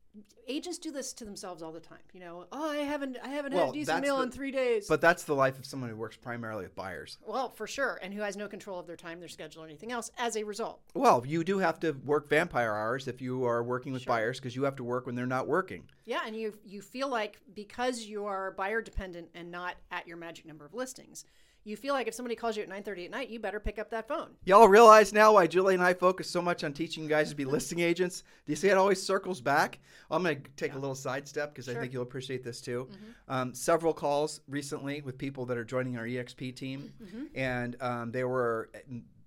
agents 0.47 0.78
do 0.78 0.90
this 0.92 1.12
to 1.14 1.25
themselves 1.25 1.62
all 1.62 1.73
the 1.73 1.80
time. 1.80 1.99
You 2.12 2.21
know, 2.21 2.47
oh, 2.52 2.71
I 2.71 2.76
haven't, 2.78 3.16
I 3.25 3.28
haven't 3.28 3.52
had 3.52 3.68
a 3.71 3.73
decent 3.73 4.02
meal 4.02 4.18
the- 4.18 4.25
in 4.25 4.30
three 4.30 4.50
days. 4.50 4.87
But 4.88 5.00
that's 5.00 5.25
the 5.25 5.35
life 5.35 5.59
of 5.59 5.66
someone 5.66 5.90
who 5.90 5.97
works 5.97 6.16
primarily 6.16 6.64
with 6.64 6.75
buyers. 6.75 7.18
well, 7.26 7.50
for 7.50 7.66
sure, 7.66 7.99
and 8.02 8.12
who 8.12 8.21
has 8.21 8.37
no 8.37 8.47
control 8.47 8.78
of 8.78 8.87
their 8.87 8.97
time, 8.97 9.18
their 9.21 9.28
schedule, 9.28 9.62
or 9.62 9.66
anything 9.66 9.90
else. 9.92 10.11
As 10.18 10.37
a 10.37 10.44
result, 10.44 10.80
Well, 10.94 11.25
you 11.26 11.44
do 11.44 11.59
have 11.59 11.80
to 11.80 11.92
work 12.04 12.28
vampire 12.28 12.73
hours 12.75 13.09
if 13.09 13.21
you 13.21 13.44
are 13.44 13.62
working 13.62 13.92
with 13.92 14.04
buyers 14.06 14.38
because 14.38 14.54
you 14.54 14.64
have 14.64 14.76
to 14.76 14.85
work 14.85 15.06
when 15.06 15.14
they're 15.14 15.26
not 15.26 15.49
working. 15.49 15.85
yeah, 16.04 16.21
and 16.26 16.37
you 16.37 16.52
you 16.64 16.83
feel 16.83 17.09
like 17.09 17.40
because 17.54 18.02
you 18.04 18.26
are 18.26 18.50
buyer 18.52 18.83
dependent 18.83 19.28
and 19.35 19.50
not 19.50 19.76
at 19.90 20.06
your 20.06 20.16
magic 20.16 20.44
number 20.47 20.64
of 20.66 20.75
listings, 20.75 21.25
you 21.64 21.76
feel 21.76 21.94
like 21.94 22.06
if 22.06 22.14
somebody 22.14 22.37
calls 22.37 22.56
you 22.56 22.62
at 22.62 22.68
9:30 22.68 23.06
at 23.06 23.11
night, 23.11 23.30
you 23.30 23.40
better 23.40 23.59
pick 23.59 23.78
up 23.78 23.90
that 23.90 24.06
phone. 24.06 24.30
Y'all 24.44 24.68
realize 24.68 25.12
now 25.12 25.33
why 25.33 25.47
Julie 25.47 25.75
and 25.75 25.83
I 25.83 25.94
focus 25.94 26.28
so 26.28 26.42
much 26.42 26.62
on 26.62 26.73
teaching 26.73 27.02
you 27.02 27.09
guys 27.09 27.30
to 27.30 27.37
be 27.37 27.44
listing 27.44 27.80
agents? 27.80 28.23
Do 28.44 28.52
you 28.52 28.56
see 28.56 28.68
it 28.68 28.76
always 28.76 29.02
circles 29.02 29.40
back? 29.40 29.78
I'm 30.11 30.23
going 30.23 30.42
to 30.42 30.50
take 30.56 30.75
a 30.75 30.78
little 30.78 30.94
sidestep 30.94 31.54
because 31.54 31.68
I 31.68 31.75
think 31.75 31.92
you'll 31.92 32.02
appreciate 32.02 32.44
this 32.44 32.61
too. 32.61 32.88
Um, 33.28 33.54
several 33.54 33.94
calls 33.94 34.40
recently 34.47 35.00
with 35.00 35.16
people 35.16 35.47
that 35.47 35.56
are 35.56 35.64
joining 35.64 35.97
our 35.97 36.04
EXP 36.04 36.54
team, 36.54 36.92
and 37.35 37.76
um, 37.80 38.12
they 38.12 38.25
were 38.25 38.71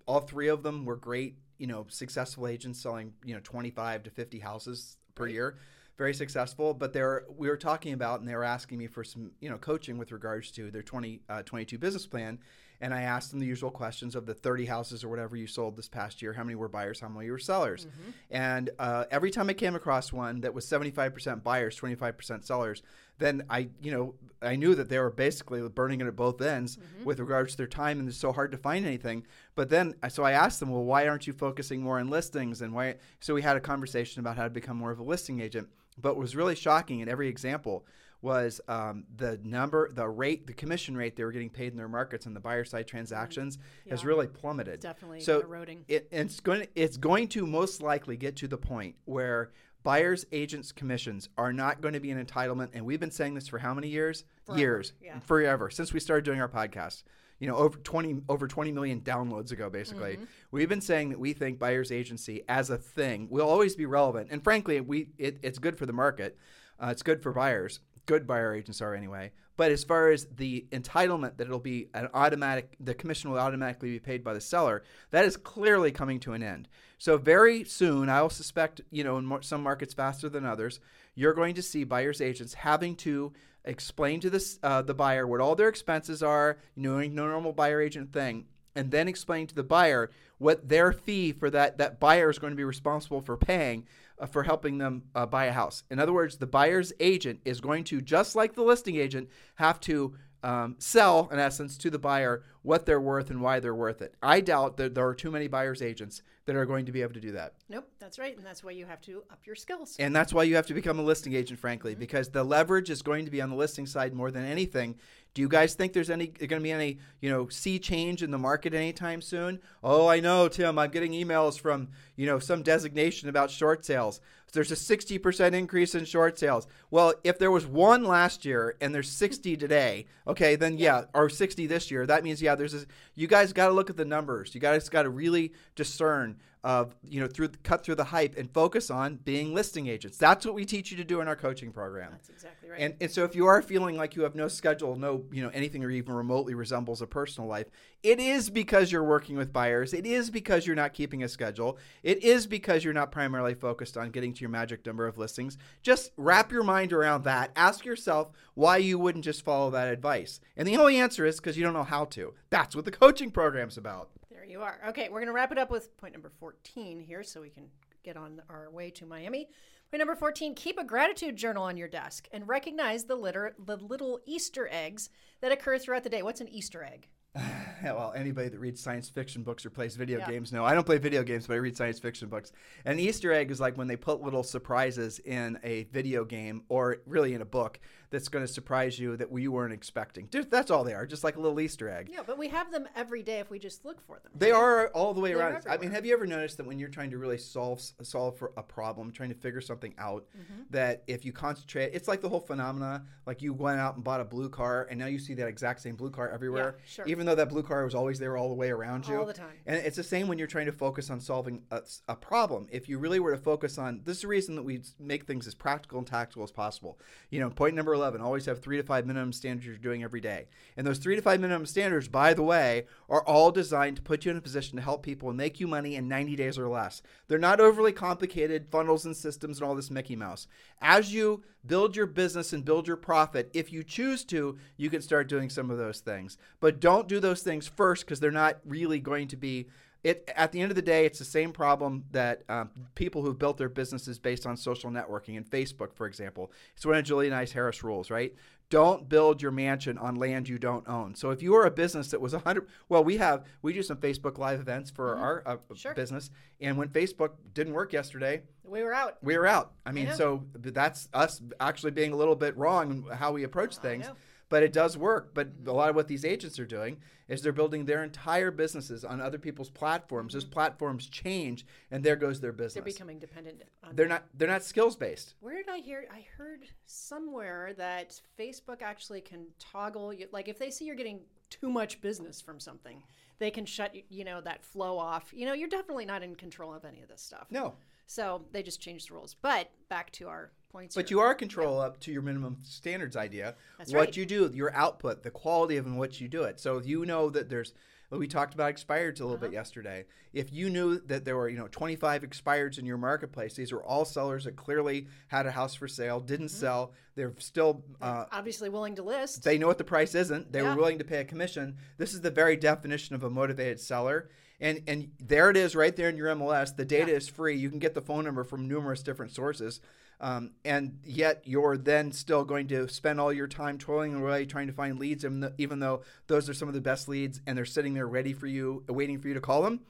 all 0.06 0.20
three 0.20 0.48
of 0.48 0.62
them 0.62 0.84
were 0.84 0.96
great. 0.96 1.36
You 1.58 1.66
know, 1.66 1.86
successful 1.88 2.46
agents 2.46 2.80
selling 2.80 3.12
you 3.24 3.34
know 3.34 3.40
25 3.42 4.04
to 4.04 4.10
50 4.10 4.38
houses 4.38 4.96
per 5.16 5.26
year. 5.26 5.58
Very 5.98 6.14
successful, 6.14 6.74
but 6.74 6.92
they're 6.92 7.24
we 7.36 7.48
were 7.48 7.56
talking 7.56 7.92
about, 7.92 8.20
and 8.20 8.28
they 8.28 8.36
were 8.36 8.44
asking 8.44 8.78
me 8.78 8.86
for 8.86 9.02
some, 9.02 9.32
you 9.40 9.50
know, 9.50 9.58
coaching 9.58 9.98
with 9.98 10.12
regards 10.12 10.50
to 10.52 10.70
their 10.70 10.82
20, 10.82 11.20
uh, 11.28 11.42
business 11.78 12.06
plan, 12.06 12.38
and 12.80 12.94
I 12.94 13.02
asked 13.02 13.30
them 13.30 13.40
the 13.40 13.46
usual 13.46 13.70
questions 13.70 14.14
of 14.14 14.24
the 14.24 14.34
30 14.34 14.66
houses 14.66 15.02
or 15.02 15.08
whatever 15.08 15.36
you 15.36 15.46
sold 15.46 15.76
this 15.76 15.88
past 15.88 16.22
year, 16.22 16.32
how 16.32 16.44
many 16.44 16.54
were 16.54 16.68
buyers, 16.68 17.00
how 17.00 17.08
many 17.08 17.28
were 17.30 17.38
sellers. 17.38 17.88
And 18.30 18.70
uh, 18.78 19.06
every 19.10 19.30
time 19.32 19.50
I 19.50 19.54
came 19.54 19.74
across 19.74 20.12
one 20.12 20.42
that 20.42 20.54
was 20.54 20.64
75% 20.66 21.42
buyers, 21.42 21.78
25% 21.78 22.44
sellers, 22.44 22.82
then 23.18 23.42
I, 23.50 23.68
you 23.82 23.90
know, 23.90 24.14
I 24.40 24.54
knew 24.54 24.76
that 24.76 24.88
they 24.88 25.00
were 25.00 25.10
basically 25.10 25.60
burning 25.68 26.00
it 26.00 26.06
at 26.06 26.14
both 26.14 26.40
ends 26.40 26.78
with 27.04 27.18
regards 27.18 27.52
to 27.52 27.56
their 27.56 27.66
time, 27.66 27.98
and 27.98 28.08
it's 28.08 28.16
so 28.16 28.32
hard 28.32 28.52
to 28.52 28.58
find 28.58 28.86
anything. 28.86 29.24
But 29.56 29.70
then, 29.70 29.94
so 30.08 30.22
I 30.22 30.32
asked 30.32 30.60
them, 30.60 30.70
well, 30.70 30.84
why 30.84 31.08
aren't 31.08 31.26
you 31.26 31.32
focusing 31.32 31.82
more 31.82 31.98
on 31.98 32.10
listings? 32.10 32.62
And 32.62 32.72
why? 32.72 32.94
So 33.18 33.34
we 33.34 33.42
had 33.42 33.56
a 33.56 33.60
conversation 33.60 34.20
about 34.20 34.36
how 34.36 34.44
to 34.44 34.50
become 34.50 34.76
more 34.76 34.92
of 34.92 35.00
a 35.00 35.02
listing 35.02 35.40
agent. 35.40 35.68
But 36.00 36.14
what 36.14 36.20
was 36.22 36.36
really 36.36 36.54
shocking 36.54 37.00
in 37.00 37.08
every 37.08 37.28
example 37.28 37.86
was 38.20 38.60
um, 38.66 39.04
the 39.16 39.38
number, 39.44 39.90
the 39.92 40.08
rate, 40.08 40.46
the 40.46 40.52
commission 40.52 40.96
rate 40.96 41.14
they 41.14 41.22
were 41.24 41.30
getting 41.32 41.50
paid 41.50 41.70
in 41.70 41.76
their 41.78 41.88
markets 41.88 42.26
and 42.26 42.34
the 42.34 42.40
buyer 42.40 42.64
side 42.64 42.86
transactions 42.88 43.58
has 43.88 44.02
Yeah. 44.02 44.08
really 44.08 44.26
plummeted. 44.26 44.80
Definitely 44.80 45.20
So 45.20 45.40
eroding. 45.40 45.84
it, 45.86 46.08
it's 46.10 46.40
going 46.40 46.62
to, 46.62 46.68
it's 46.74 46.96
going 46.96 47.28
to 47.28 47.46
most 47.46 47.80
likely 47.80 48.16
get 48.16 48.34
to 48.36 48.48
the 48.48 48.56
point 48.58 48.96
where 49.04 49.52
buyers 49.84 50.26
agents 50.32 50.72
commissions 50.72 51.28
are 51.38 51.52
not 51.52 51.80
going 51.80 51.94
to 51.94 52.00
be 52.00 52.10
an 52.10 52.24
entitlement 52.24 52.70
and 52.74 52.84
we've 52.84 52.98
been 52.98 53.12
saying 53.12 53.34
this 53.34 53.46
for 53.46 53.58
how 53.58 53.72
many 53.72 53.86
years 53.88 54.24
Forever, 54.44 54.58
years 54.60 54.92
yeah. 55.00 55.20
forever 55.20 55.70
since 55.70 55.92
we 55.92 56.00
started 56.00 56.24
doing 56.24 56.40
our 56.40 56.48
podcast 56.48 57.04
you 57.38 57.46
know 57.46 57.56
over 57.56 57.78
20 57.78 58.22
over 58.28 58.46
20 58.46 58.72
million 58.72 59.00
downloads 59.00 59.52
ago 59.52 59.70
basically. 59.70 60.14
Mm-hmm. 60.14 60.24
we've 60.50 60.68
been 60.68 60.80
saying 60.80 61.10
that 61.10 61.18
we 61.18 61.32
think 61.32 61.58
buyers 61.58 61.92
agency 61.92 62.42
as 62.48 62.70
a 62.70 62.78
thing 62.78 63.28
will 63.30 63.48
always 63.48 63.76
be 63.76 63.86
relevant. 63.86 64.28
And 64.30 64.42
frankly 64.42 64.80
we 64.80 65.10
it, 65.18 65.38
it's 65.42 65.58
good 65.58 65.78
for 65.78 65.86
the 65.86 65.92
market. 65.92 66.36
Uh, 66.80 66.88
it's 66.88 67.02
good 67.02 67.22
for 67.22 67.32
buyers. 67.32 67.80
Good 68.06 68.26
buyer 68.26 68.54
agents 68.54 68.80
are 68.80 68.94
anyway. 68.94 69.32
But 69.56 69.72
as 69.72 69.82
far 69.82 70.10
as 70.10 70.26
the 70.36 70.66
entitlement 70.70 71.36
that 71.36 71.48
it'll 71.48 71.58
be 71.58 71.88
an 71.92 72.08
automatic 72.14 72.76
the 72.80 72.94
commission 72.94 73.30
will 73.30 73.38
automatically 73.38 73.90
be 73.90 74.00
paid 74.00 74.22
by 74.24 74.34
the 74.34 74.40
seller 74.40 74.82
that 75.10 75.24
is 75.24 75.36
clearly 75.36 75.90
coming 75.90 76.20
to 76.20 76.32
an 76.32 76.42
end. 76.42 76.68
So 76.98 77.16
very 77.18 77.64
soon 77.64 78.08
i'll 78.08 78.30
suspect 78.30 78.80
you 78.90 79.04
know 79.04 79.18
in 79.18 79.26
more, 79.26 79.42
some 79.42 79.62
markets 79.62 79.94
faster 79.94 80.28
than 80.28 80.44
others 80.44 80.80
you're 81.14 81.34
going 81.34 81.56
to 81.56 81.62
see 81.62 81.82
buyers 81.82 82.20
agents 82.20 82.54
having 82.54 82.94
to 82.94 83.32
explain 83.68 84.20
to 84.20 84.30
this 84.30 84.58
uh, 84.62 84.82
the 84.82 84.94
buyer 84.94 85.26
what 85.26 85.40
all 85.40 85.54
their 85.54 85.68
expenses 85.68 86.22
are 86.22 86.58
you 86.74 86.82
know 86.82 87.00
no 87.00 87.28
normal 87.28 87.52
buyer 87.52 87.80
agent 87.80 88.12
thing 88.12 88.46
and 88.74 88.90
then 88.90 89.08
explain 89.08 89.46
to 89.46 89.54
the 89.54 89.62
buyer 89.62 90.10
what 90.38 90.68
their 90.68 90.92
fee 90.92 91.32
for 91.32 91.50
that 91.50 91.78
that 91.78 92.00
buyer 92.00 92.30
is 92.30 92.38
going 92.38 92.52
to 92.52 92.56
be 92.56 92.64
responsible 92.64 93.20
for 93.20 93.36
paying 93.36 93.84
uh, 94.20 94.26
for 94.26 94.42
helping 94.42 94.78
them 94.78 95.02
uh, 95.14 95.26
buy 95.26 95.46
a 95.46 95.52
house. 95.52 95.84
In 95.90 95.98
other 95.98 96.12
words, 96.12 96.36
the 96.36 96.46
buyer's 96.46 96.92
agent 97.00 97.40
is 97.44 97.60
going 97.60 97.84
to, 97.84 98.00
just 98.00 98.34
like 98.34 98.54
the 98.54 98.62
listing 98.62 98.96
agent, 98.96 99.28
have 99.56 99.80
to 99.80 100.14
um, 100.42 100.76
sell, 100.78 101.28
in 101.32 101.38
essence, 101.38 101.76
to 101.78 101.90
the 101.90 101.98
buyer 101.98 102.42
what 102.62 102.86
they're 102.86 103.00
worth 103.00 103.30
and 103.30 103.40
why 103.40 103.60
they're 103.60 103.74
worth 103.74 104.02
it. 104.02 104.14
I 104.22 104.40
doubt 104.40 104.76
that 104.76 104.94
there 104.94 105.06
are 105.06 105.14
too 105.14 105.30
many 105.30 105.48
buyer's 105.48 105.82
agents 105.82 106.22
that 106.48 106.56
are 106.56 106.64
going 106.64 106.86
to 106.86 106.92
be 106.92 107.02
able 107.02 107.12
to 107.12 107.20
do 107.20 107.32
that. 107.32 107.52
Nope, 107.68 107.86
that's 107.98 108.18
right, 108.18 108.34
and 108.34 108.44
that's 108.44 108.64
why 108.64 108.70
you 108.70 108.86
have 108.86 109.02
to 109.02 109.22
up 109.30 109.40
your 109.44 109.54
skills. 109.54 109.96
And 109.98 110.16
that's 110.16 110.32
why 110.32 110.44
you 110.44 110.56
have 110.56 110.66
to 110.68 110.74
become 110.74 110.98
a 110.98 111.02
listing 111.02 111.34
agent, 111.34 111.60
frankly, 111.60 111.92
mm-hmm. 111.92 112.00
because 112.00 112.30
the 112.30 112.42
leverage 112.42 112.88
is 112.88 113.02
going 113.02 113.26
to 113.26 113.30
be 113.30 113.42
on 113.42 113.50
the 113.50 113.54
listing 113.54 113.84
side 113.84 114.14
more 114.14 114.30
than 114.30 114.46
anything. 114.46 114.96
Do 115.34 115.42
you 115.42 115.48
guys 115.48 115.74
think 115.74 115.92
there's 115.92 116.10
any 116.10 116.26
going 116.26 116.48
to 116.48 116.60
be 116.60 116.72
any 116.72 116.98
you 117.20 117.30
know 117.30 117.48
sea 117.48 117.78
change 117.78 118.22
in 118.22 118.30
the 118.30 118.38
market 118.38 118.74
anytime 118.74 119.20
soon? 119.20 119.60
Oh, 119.82 120.08
I 120.08 120.20
know, 120.20 120.48
Tim. 120.48 120.78
I'm 120.78 120.90
getting 120.90 121.12
emails 121.12 121.58
from 121.58 121.88
you 122.16 122.26
know 122.26 122.38
some 122.38 122.62
designation 122.62 123.28
about 123.28 123.50
short 123.50 123.84
sales. 123.84 124.20
There's 124.52 124.72
a 124.72 124.74
60% 124.74 125.52
increase 125.52 125.94
in 125.94 126.06
short 126.06 126.38
sales. 126.38 126.66
Well, 126.90 127.14
if 127.22 127.38
there 127.38 127.50
was 127.50 127.66
one 127.66 128.04
last 128.04 128.44
year 128.44 128.76
and 128.80 128.94
there's 128.94 129.10
60 129.10 129.56
today, 129.58 130.06
okay, 130.26 130.56
then 130.56 130.78
yeah, 130.78 131.04
or 131.12 131.28
60 131.28 131.66
this 131.66 131.90
year. 131.90 132.06
That 132.06 132.24
means 132.24 132.40
yeah, 132.40 132.54
there's 132.54 132.74
a, 132.74 132.86
you 133.14 133.26
guys 133.26 133.52
got 133.52 133.66
to 133.66 133.74
look 133.74 133.90
at 133.90 133.96
the 133.96 134.06
numbers. 134.06 134.54
You 134.54 134.60
guys 134.60 134.88
got 134.88 135.02
to 135.02 135.10
really 135.10 135.52
discern 135.76 136.36
of 136.64 136.94
you 137.04 137.20
know 137.20 137.26
through 137.26 137.48
cut 137.62 137.84
through 137.84 137.94
the 137.94 138.04
hype 138.04 138.36
and 138.36 138.52
focus 138.52 138.90
on 138.90 139.16
being 139.16 139.54
listing 139.54 139.86
agents. 139.86 140.18
That's 140.18 140.44
what 140.44 140.54
we 140.54 140.64
teach 140.64 140.90
you 140.90 140.96
to 140.96 141.04
do 141.04 141.20
in 141.20 141.28
our 141.28 141.36
coaching 141.36 141.72
program. 141.72 142.10
That's 142.12 142.28
exactly 142.28 142.70
right. 142.70 142.80
And, 142.80 142.94
and 143.00 143.10
so 143.10 143.24
if 143.24 143.34
you 143.34 143.46
are 143.46 143.62
feeling 143.62 143.96
like 143.96 144.16
you 144.16 144.22
have 144.22 144.34
no 144.34 144.48
schedule, 144.48 144.96
no 144.96 145.24
you 145.30 145.42
know 145.42 145.50
anything 145.50 145.84
or 145.84 145.90
even 145.90 146.14
remotely 146.14 146.54
resembles 146.54 147.00
a 147.00 147.06
personal 147.06 147.48
life, 147.48 147.66
it 148.02 148.18
is 148.18 148.50
because 148.50 148.90
you're 148.90 149.04
working 149.04 149.36
with 149.36 149.52
buyers. 149.52 149.94
It 149.94 150.06
is 150.06 150.30
because 150.30 150.66
you're 150.66 150.76
not 150.76 150.92
keeping 150.92 151.22
a 151.22 151.28
schedule. 151.28 151.78
It 152.02 152.22
is 152.22 152.46
because 152.46 152.84
you're 152.84 152.94
not 152.94 153.12
primarily 153.12 153.54
focused 153.54 153.96
on 153.96 154.10
getting 154.10 154.32
to 154.34 154.40
your 154.40 154.50
magic 154.50 154.84
number 154.84 155.06
of 155.06 155.18
listings. 155.18 155.58
Just 155.82 156.12
wrap 156.16 156.52
your 156.52 156.64
mind 156.64 156.92
around 156.92 157.24
that. 157.24 157.50
Ask 157.56 157.84
yourself 157.84 158.30
why 158.54 158.78
you 158.78 158.98
wouldn't 158.98 159.24
just 159.24 159.44
follow 159.44 159.70
that 159.70 159.88
advice. 159.88 160.40
And 160.56 160.66
the 160.66 160.76
only 160.76 160.96
answer 160.96 161.24
is 161.24 161.36
because 161.36 161.56
you 161.56 161.64
don't 161.64 161.74
know 161.74 161.84
how 161.84 162.04
to. 162.06 162.34
That's 162.50 162.74
what 162.74 162.84
the 162.84 162.90
coaching 162.90 163.30
program's 163.30 163.76
about. 163.76 164.10
There 164.38 164.46
you 164.46 164.62
are. 164.62 164.78
Okay, 164.90 165.08
we're 165.08 165.18
going 165.18 165.26
to 165.26 165.32
wrap 165.32 165.50
it 165.50 165.58
up 165.58 165.68
with 165.68 165.96
point 165.96 166.12
number 166.12 166.30
14 166.38 167.00
here 167.00 167.24
so 167.24 167.40
we 167.40 167.50
can 167.50 167.64
get 168.04 168.16
on 168.16 168.40
our 168.48 168.70
way 168.70 168.88
to 168.90 169.04
Miami. 169.04 169.48
Point 169.90 169.98
number 169.98 170.14
14 170.14 170.54
keep 170.54 170.78
a 170.78 170.84
gratitude 170.84 171.34
journal 171.34 171.64
on 171.64 171.76
your 171.76 171.88
desk 171.88 172.28
and 172.32 172.46
recognize 172.46 173.04
the, 173.04 173.16
litter, 173.16 173.56
the 173.66 173.76
little 173.76 174.20
Easter 174.26 174.68
eggs 174.70 175.10
that 175.40 175.50
occur 175.50 175.76
throughout 175.76 176.04
the 176.04 176.08
day. 176.08 176.22
What's 176.22 176.40
an 176.40 176.48
Easter 176.48 176.84
egg? 176.84 177.08
Yeah, 177.34 177.42
well, 177.94 178.12
anybody 178.14 178.48
that 178.48 178.60
reads 178.60 178.80
science 178.80 179.08
fiction 179.08 179.42
books 179.42 179.66
or 179.66 179.70
plays 179.70 179.96
video 179.96 180.20
Yeah. 180.20 180.30
games 180.30 180.52
know. 180.52 180.64
I 180.64 180.72
don't 180.72 180.86
play 180.86 180.98
video 180.98 181.24
games, 181.24 181.48
but 181.48 181.54
I 181.54 181.56
read 181.56 181.76
science 181.76 181.98
fiction 181.98 182.28
books. 182.28 182.52
An 182.84 183.00
Easter 183.00 183.32
egg 183.32 183.50
is 183.50 183.58
like 183.58 183.76
when 183.76 183.88
they 183.88 183.96
put 183.96 184.22
little 184.22 184.44
surprises 184.44 185.18
in 185.18 185.58
a 185.64 185.82
video 185.84 186.24
game 186.24 186.62
or 186.68 186.98
really 187.06 187.34
in 187.34 187.42
a 187.42 187.46
book 187.46 187.80
that's 188.10 188.28
going 188.28 188.46
to 188.46 188.52
surprise 188.52 188.98
you 188.98 189.16
that 189.16 189.28
you 189.36 189.52
weren't 189.52 189.72
expecting. 189.72 190.28
That's 190.30 190.70
all 190.70 190.84
they 190.84 190.94
are, 190.94 191.06
just 191.06 191.24
like 191.24 191.36
a 191.36 191.40
little 191.40 191.60
Easter 191.60 191.88
egg. 191.88 192.10
Yeah, 192.12 192.20
but 192.26 192.38
we 192.38 192.48
have 192.48 192.70
them 192.72 192.88
every 192.96 193.22
day 193.22 193.38
if 193.38 193.50
we 193.50 193.58
just 193.58 193.84
look 193.84 194.00
for 194.06 194.18
them. 194.22 194.32
They 194.34 194.50
are 194.50 194.88
all 194.88 195.14
the 195.14 195.20
way 195.20 195.34
They're 195.34 195.50
around. 195.50 195.64
I 195.68 195.76
mean, 195.76 195.90
have 195.90 196.06
you 196.06 196.12
ever 196.12 196.26
noticed 196.26 196.56
that 196.56 196.66
when 196.66 196.78
you're 196.78 196.88
trying 196.88 197.10
to 197.10 197.18
really 197.18 197.38
solve 197.38 197.80
solve 198.02 198.36
for 198.36 198.52
a 198.56 198.62
problem, 198.62 199.12
trying 199.12 199.28
to 199.30 199.34
figure 199.34 199.60
something 199.60 199.94
out, 199.98 200.24
Mm-hmm. 200.38 200.62
that 200.70 201.02
if 201.06 201.24
you 201.24 201.32
concentrate, 201.32 201.90
it's 201.94 202.06
like 202.06 202.20
the 202.20 202.28
whole 202.28 202.40
phenomena. 202.40 203.04
Like 203.26 203.42
you 203.42 203.52
went 203.52 203.80
out 203.80 203.96
and 203.96 204.04
bought 204.04 204.20
a 204.20 204.24
blue 204.24 204.48
car, 204.48 204.86
and 204.90 204.98
now 204.98 205.06
you 205.06 205.18
see 205.18 205.34
that 205.34 205.48
exact 205.48 205.80
same 205.80 205.96
blue 205.96 206.10
car 206.10 206.30
everywhere, 206.30 206.76
sure. 206.86 207.06
even 207.06 207.26
though 207.26 207.34
that 207.34 207.48
blue 207.48 207.62
car 207.62 207.84
was 207.84 207.94
always 207.94 208.18
there 208.18 208.36
all 208.36 208.48
the 208.48 208.54
way 208.54 208.70
around 208.70 209.06
you. 209.08 209.18
All 209.18 209.26
the 209.26 209.32
time. 209.32 209.48
And 209.66 209.76
it's 209.76 209.96
the 209.96 210.02
same 210.04 210.28
when 210.28 210.38
you're 210.38 210.46
trying 210.46 210.66
to 210.66 210.72
focus 210.72 211.10
on 211.10 211.20
solving 211.20 211.62
a, 211.70 211.82
a 212.08 212.14
problem. 212.16 212.66
If 212.70 212.88
you 212.88 212.98
really 212.98 213.20
were 213.20 213.32
to 213.32 213.38
focus 213.38 213.78
on 213.78 214.02
this 214.04 214.18
is 214.18 214.22
the 214.22 214.28
reason 214.28 214.54
that 214.56 214.62
we 214.62 214.80
make 214.98 215.26
things 215.26 215.46
as 215.46 215.54
practical 215.54 215.98
and 215.98 216.06
tactical 216.06 216.44
as 216.44 216.52
possible. 216.52 216.98
You 217.30 217.40
know, 217.40 217.50
point 217.50 217.74
number 217.74 217.96
11, 217.98 218.20
always 218.20 218.46
have 218.46 218.60
three 218.60 218.76
to 218.76 218.82
five 218.82 219.06
minimum 219.06 219.32
standards 219.32 219.66
you're 219.66 219.76
doing 219.76 220.02
every 220.02 220.20
day. 220.20 220.46
And 220.76 220.86
those 220.86 220.98
three 220.98 221.16
to 221.16 221.22
five 221.22 221.40
minimum 221.40 221.66
standards, 221.66 222.08
by 222.08 222.32
the 222.32 222.42
way, 222.42 222.86
are 223.08 223.22
all 223.22 223.50
designed 223.50 223.96
to 223.96 224.02
put 224.02 224.24
you 224.24 224.30
in 224.30 224.36
a 224.36 224.40
position 224.40 224.76
to 224.76 224.82
help 224.82 225.02
people 225.02 225.28
and 225.28 225.36
make 225.36 225.60
you 225.60 225.66
money 225.66 225.96
in 225.96 226.08
90 226.08 226.36
days 226.36 226.58
or 226.58 226.68
less. 226.68 227.02
They're 227.26 227.38
not 227.38 227.60
overly 227.60 227.92
complicated 227.92 228.68
funnels 228.70 229.04
and 229.04 229.16
systems 229.16 229.58
and 229.58 229.68
all 229.68 229.74
this 229.74 229.90
Mickey 229.90 230.16
Mouse. 230.16 230.46
As 230.80 231.12
you 231.12 231.42
build 231.66 231.96
your 231.96 232.06
business 232.06 232.52
and 232.52 232.64
build 232.64 232.86
your 232.86 232.96
profit, 232.96 233.50
if 233.52 233.72
you 233.72 233.82
choose 233.82 234.24
to, 234.26 234.56
you 234.76 234.90
can 234.90 235.02
start 235.02 235.28
doing 235.28 235.50
some 235.50 235.70
of 235.70 235.78
those 235.78 236.00
things. 236.00 236.38
But 236.60 236.80
don't 236.80 237.08
do 237.08 237.20
those 237.20 237.42
things 237.42 237.66
first 237.66 238.04
because 238.04 238.20
they're 238.20 238.30
not 238.30 238.58
really 238.64 239.00
going 239.00 239.28
to 239.28 239.36
be 239.36 239.66
it 240.04 240.30
at 240.36 240.52
the 240.52 240.60
end 240.60 240.70
of 240.70 240.76
the 240.76 240.82
day, 240.82 241.04
it's 241.06 241.18
the 241.18 241.24
same 241.24 241.52
problem 241.52 242.04
that 242.12 242.42
um, 242.48 242.70
people 242.94 243.22
who've 243.22 243.38
built 243.38 243.58
their 243.58 243.68
businesses 243.68 244.18
based 244.18 244.46
on 244.46 244.56
social 244.56 244.90
networking 244.90 245.36
and 245.36 245.48
Facebook, 245.48 245.92
for 245.94 246.06
example. 246.06 246.52
It's 246.76 246.86
one 246.86 246.94
of 246.96 247.04
Julie 247.04 247.32
I's 247.32 247.52
Harris 247.52 247.82
rules, 247.82 248.10
right? 248.10 248.34
Don't 248.70 249.08
build 249.08 249.40
your 249.40 249.50
mansion 249.50 249.96
on 249.96 250.16
land 250.16 250.46
you 250.48 250.58
don't 250.58 250.86
own. 250.88 251.14
So 251.14 251.30
if 251.30 251.42
you 251.42 251.54
are 251.54 251.64
a 251.64 251.70
business 251.70 252.08
that 252.10 252.20
was 252.20 252.34
100, 252.34 252.68
well, 252.88 253.02
we 253.02 253.16
have 253.16 253.44
we 253.62 253.72
do 253.72 253.82
some 253.82 253.96
Facebook 253.96 254.36
live 254.38 254.60
events 254.60 254.90
for 254.90 255.16
our 255.16 255.42
uh, 255.46 255.56
Sure. 255.74 255.94
business, 255.94 256.30
and 256.60 256.76
when 256.76 256.88
Facebook 256.88 257.30
didn't 257.54 257.72
work 257.72 257.92
yesterday, 257.94 258.42
We 258.64 258.82
were 258.84 258.92
out. 258.92 259.16
we 259.22 259.38
were 259.38 259.46
out. 259.46 259.72
I 259.86 259.92
mean, 259.92 260.06
know. 260.08 260.14
so 260.14 260.44
that's 260.54 261.08
us 261.14 261.40
actually 261.58 261.92
being 261.92 262.12
a 262.12 262.16
little 262.16 262.36
bit 262.36 262.56
wrong 262.58 262.90
in 263.10 263.16
how 263.16 263.32
we 263.32 263.42
approach 263.44 263.78
things. 263.78 264.06
But 264.48 264.62
it 264.62 264.72
does 264.72 264.96
work. 264.96 265.34
But 265.34 265.46
a 265.46 265.50
mm-hmm. 265.50 265.70
lot 265.70 265.90
of 265.90 265.96
what 265.96 266.08
these 266.08 266.24
agents 266.24 266.58
are 266.58 266.66
doing 266.66 266.98
is 267.28 267.42
they're 267.42 267.52
building 267.52 267.84
their 267.84 268.02
entire 268.02 268.50
businesses 268.50 269.04
on 269.04 269.20
other 269.20 269.38
people's 269.38 269.68
platforms. 269.68 270.32
Those 270.32 270.44
mm-hmm. 270.44 270.52
platforms 270.52 271.06
change, 271.06 271.66
and 271.90 272.02
there 272.02 272.16
goes 272.16 272.40
their 272.40 272.52
business. 272.52 272.74
They're 272.74 272.82
becoming 272.82 273.18
dependent 273.18 273.62
on 273.84 273.94
They're 273.94 274.08
not. 274.08 274.24
They're 274.34 274.48
not 274.48 274.64
skills 274.64 274.96
based. 274.96 275.34
Where 275.40 275.56
did 275.56 275.68
I 275.68 275.78
hear? 275.78 276.06
I 276.10 276.24
heard 276.36 276.66
somewhere 276.86 277.74
that 277.76 278.20
Facebook 278.38 278.82
actually 278.82 279.20
can 279.20 279.46
toggle. 279.58 280.12
You, 280.12 280.28
like 280.32 280.48
if 280.48 280.58
they 280.58 280.70
see 280.70 280.86
you're 280.86 280.96
getting 280.96 281.20
too 281.50 281.70
much 281.70 282.00
business 282.00 282.40
from 282.40 282.60
something, 282.60 283.02
they 283.38 283.50
can 283.50 283.66
shut 283.66 283.94
you 284.08 284.24
know 284.24 284.40
that 284.40 284.64
flow 284.64 284.98
off. 284.98 285.32
You 285.32 285.46
know, 285.46 285.52
you're 285.52 285.68
definitely 285.68 286.06
not 286.06 286.22
in 286.22 286.34
control 286.34 286.72
of 286.72 286.84
any 286.84 287.02
of 287.02 287.08
this 287.08 287.22
stuff. 287.22 287.46
No. 287.50 287.74
So 288.06 288.46
they 288.52 288.62
just 288.62 288.80
changed 288.80 289.10
the 289.10 289.14
rules. 289.14 289.36
But 289.40 289.70
back 289.90 290.10
to 290.12 290.28
our 290.28 290.50
points. 290.68 290.94
But 290.94 291.10
you 291.10 291.20
are 291.20 291.34
control 291.34 291.80
up 291.80 291.98
to 292.00 292.12
your 292.12 292.22
minimum 292.22 292.58
standards 292.62 293.16
idea. 293.16 293.54
That's 293.78 293.92
what 293.92 293.98
right. 294.00 294.16
you 294.16 294.26
do, 294.26 294.50
your 294.54 294.74
output, 294.74 295.22
the 295.22 295.30
quality 295.30 295.76
of 295.76 295.86
in 295.86 295.96
which 295.96 296.20
you 296.20 296.28
do 296.28 296.42
it. 296.44 296.60
So 296.60 296.80
you 296.80 297.04
know 297.06 297.30
that 297.30 297.48
there's. 297.48 297.72
We 298.10 298.26
talked 298.26 298.54
about 298.54 298.74
expireds 298.74 299.20
a 299.20 299.24
little 299.24 299.32
Uh-huh. 299.34 299.48
bit 299.48 299.52
yesterday. 299.52 300.06
If 300.32 300.50
you 300.50 300.70
knew 300.70 300.98
that 301.00 301.26
there 301.26 301.36
were, 301.36 301.50
you 301.50 301.58
know, 301.58 301.68
25 301.68 302.22
expireds 302.22 302.78
in 302.78 302.86
your 302.86 302.96
marketplace, 302.96 303.52
these 303.52 303.70
are 303.70 303.82
all 303.82 304.06
sellers 304.06 304.44
that 304.44 304.56
clearly 304.56 305.08
had 305.26 305.44
a 305.44 305.50
house 305.50 305.74
for 305.74 305.88
sale, 305.88 306.18
didn't 306.18 306.46
Mm-hmm. 306.46 306.56
sell. 306.58 306.92
They're 307.16 307.34
still 307.36 307.84
uh, 308.00 308.24
obviously 308.32 308.70
willing 308.70 308.94
to 308.94 309.02
list. 309.02 309.42
they 309.42 309.58
know 309.58 309.66
what 309.66 309.76
the 309.76 309.84
price 309.84 310.14
isn't. 310.14 310.50
They 310.52 310.62
Yeah. 310.62 310.70
were 310.70 310.76
willing 310.80 310.96
to 311.00 311.04
pay 311.04 311.20
a 311.20 311.24
commission. 311.24 311.76
This 311.98 312.14
is 312.14 312.22
the 312.22 312.30
very 312.30 312.56
definition 312.56 313.14
of 313.14 313.24
a 313.24 313.28
motivated 313.30 313.78
seller. 313.78 314.30
And 314.58 314.82
and 314.88 315.10
there 315.20 315.50
it 315.50 315.58
is 315.58 315.76
right 315.76 315.94
there 315.94 316.08
in 316.08 316.16
your 316.16 316.28
MLS. 316.28 316.74
The 316.74 316.86
data 316.86 317.12
is 317.14 317.28
free. 317.28 317.56
You 317.58 317.68
can 317.68 317.78
get 317.78 317.92
the 317.94 318.00
phone 318.00 318.24
number 318.24 318.42
from 318.42 318.66
numerous 318.66 319.02
different 319.02 319.32
sources. 319.32 319.80
Um, 320.20 320.50
and 320.64 320.98
yet 321.04 321.42
you're 321.44 321.76
then 321.76 322.10
still 322.12 322.44
going 322.44 322.66
to 322.68 322.88
spend 322.88 323.20
all 323.20 323.32
your 323.32 323.46
time 323.46 323.78
toiling 323.78 324.14
away 324.14 324.46
trying 324.46 324.66
to 324.66 324.72
find 324.72 324.98
leads, 324.98 325.24
even 325.24 325.78
though, 325.78 326.02
those 326.26 326.48
are 326.48 326.54
some 326.54 326.68
of 326.68 326.74
the 326.74 326.80
best 326.80 327.08
leads 327.08 327.40
and 327.46 327.56
they're 327.56 327.64
sitting 327.64 327.94
there 327.94 328.06
ready 328.06 328.32
for 328.32 328.46
you, 328.46 328.82
waiting 328.88 329.20
for 329.20 329.28
you 329.28 329.34
to 329.34 329.40
call 329.40 329.62
them. 329.62 329.80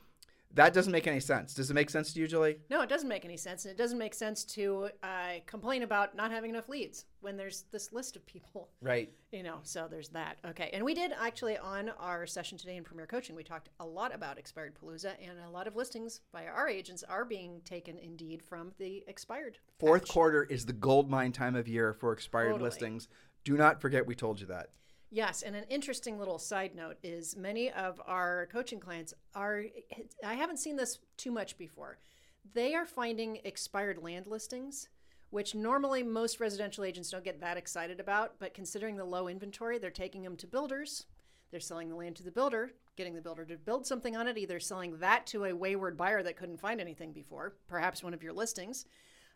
That 0.54 0.72
doesn't 0.72 0.90
make 0.92 1.06
any 1.06 1.20
sense. 1.20 1.52
Does 1.54 1.70
it 1.70 1.74
make 1.74 1.90
sense 1.90 2.12
to 2.14 2.20
you, 2.20 2.26
Julie? 2.26 2.58
No, 2.70 2.80
it 2.80 2.88
doesn't 2.88 3.08
make 3.08 3.24
any 3.24 3.36
sense. 3.36 3.64
And 3.64 3.72
it 3.72 3.76
doesn't 3.78 3.98
make 3.98 4.14
sense 4.14 4.44
to 4.46 4.88
uh, 5.02 5.34
complain 5.46 5.82
about 5.82 6.16
not 6.16 6.30
having 6.30 6.50
enough 6.50 6.68
leads 6.68 7.04
when 7.20 7.36
there's 7.36 7.64
this 7.70 7.92
list 7.92 8.16
of 8.16 8.24
people, 8.26 8.70
Right. 8.80 9.12
you 9.32 9.42
know, 9.42 9.58
so 9.62 9.86
there's 9.90 10.08
that. 10.10 10.38
Okay. 10.46 10.70
And 10.72 10.84
we 10.84 10.94
did 10.94 11.12
actually 11.20 11.58
on 11.58 11.90
our 12.00 12.26
session 12.26 12.56
today 12.56 12.76
in 12.76 12.84
Premier 12.84 13.06
Coaching, 13.06 13.36
we 13.36 13.44
talked 13.44 13.68
a 13.78 13.86
lot 13.86 14.14
about 14.14 14.38
expired 14.38 14.74
Palooza, 14.74 15.12
and 15.22 15.38
a 15.46 15.50
lot 15.50 15.66
of 15.66 15.76
listings 15.76 16.20
by 16.32 16.46
our 16.46 16.68
agents 16.68 17.04
are 17.08 17.24
being 17.24 17.60
taken 17.64 17.98
indeed 17.98 18.42
from 18.42 18.72
the 18.78 19.04
expired. 19.06 19.58
Fourth 19.78 20.02
batch. 20.02 20.10
quarter 20.10 20.44
is 20.44 20.64
the 20.64 20.72
gold 20.72 21.10
mine 21.10 21.32
time 21.32 21.56
of 21.56 21.68
year 21.68 21.92
for 21.92 22.12
expired 22.12 22.52
Totally. 22.52 22.70
listings. 22.70 23.08
Do 23.44 23.56
not 23.56 23.80
forget 23.80 24.06
we 24.06 24.14
told 24.14 24.40
you 24.40 24.46
that. 24.46 24.70
Yes, 25.10 25.42
and 25.42 25.56
an 25.56 25.64
interesting 25.70 26.18
little 26.18 26.38
side 26.38 26.74
note 26.74 26.98
is 27.02 27.34
many 27.34 27.70
of 27.70 28.00
our 28.04 28.46
coaching 28.52 28.78
clients 28.78 29.14
are, 29.34 29.64
I 30.24 30.34
haven't 30.34 30.58
seen 30.58 30.76
this 30.76 30.98
too 31.16 31.30
much 31.30 31.56
before. 31.56 31.98
They 32.52 32.74
are 32.74 32.84
finding 32.84 33.40
expired 33.44 34.02
land 34.02 34.26
listings, 34.26 34.88
which 35.30 35.54
normally 35.54 36.02
most 36.02 36.40
residential 36.40 36.84
agents 36.84 37.10
don't 37.10 37.24
get 37.24 37.40
that 37.40 37.56
excited 37.56 38.00
about, 38.00 38.34
but 38.38 38.52
considering 38.52 38.96
the 38.96 39.04
low 39.04 39.28
inventory, 39.28 39.78
they're 39.78 39.90
taking 39.90 40.22
them 40.22 40.36
to 40.36 40.46
builders. 40.46 41.06
They're 41.50 41.60
selling 41.60 41.88
the 41.88 41.96
land 41.96 42.16
to 42.16 42.22
the 42.22 42.30
builder, 42.30 42.72
getting 42.96 43.14
the 43.14 43.22
builder 43.22 43.46
to 43.46 43.56
build 43.56 43.86
something 43.86 44.14
on 44.14 44.28
it, 44.28 44.36
either 44.36 44.60
selling 44.60 44.98
that 44.98 45.26
to 45.28 45.46
a 45.46 45.54
wayward 45.54 45.96
buyer 45.96 46.22
that 46.22 46.36
couldn't 46.36 46.60
find 46.60 46.80
anything 46.80 47.12
before, 47.12 47.54
perhaps 47.66 48.02
one 48.02 48.12
of 48.12 48.22
your 48.22 48.34
listings, 48.34 48.84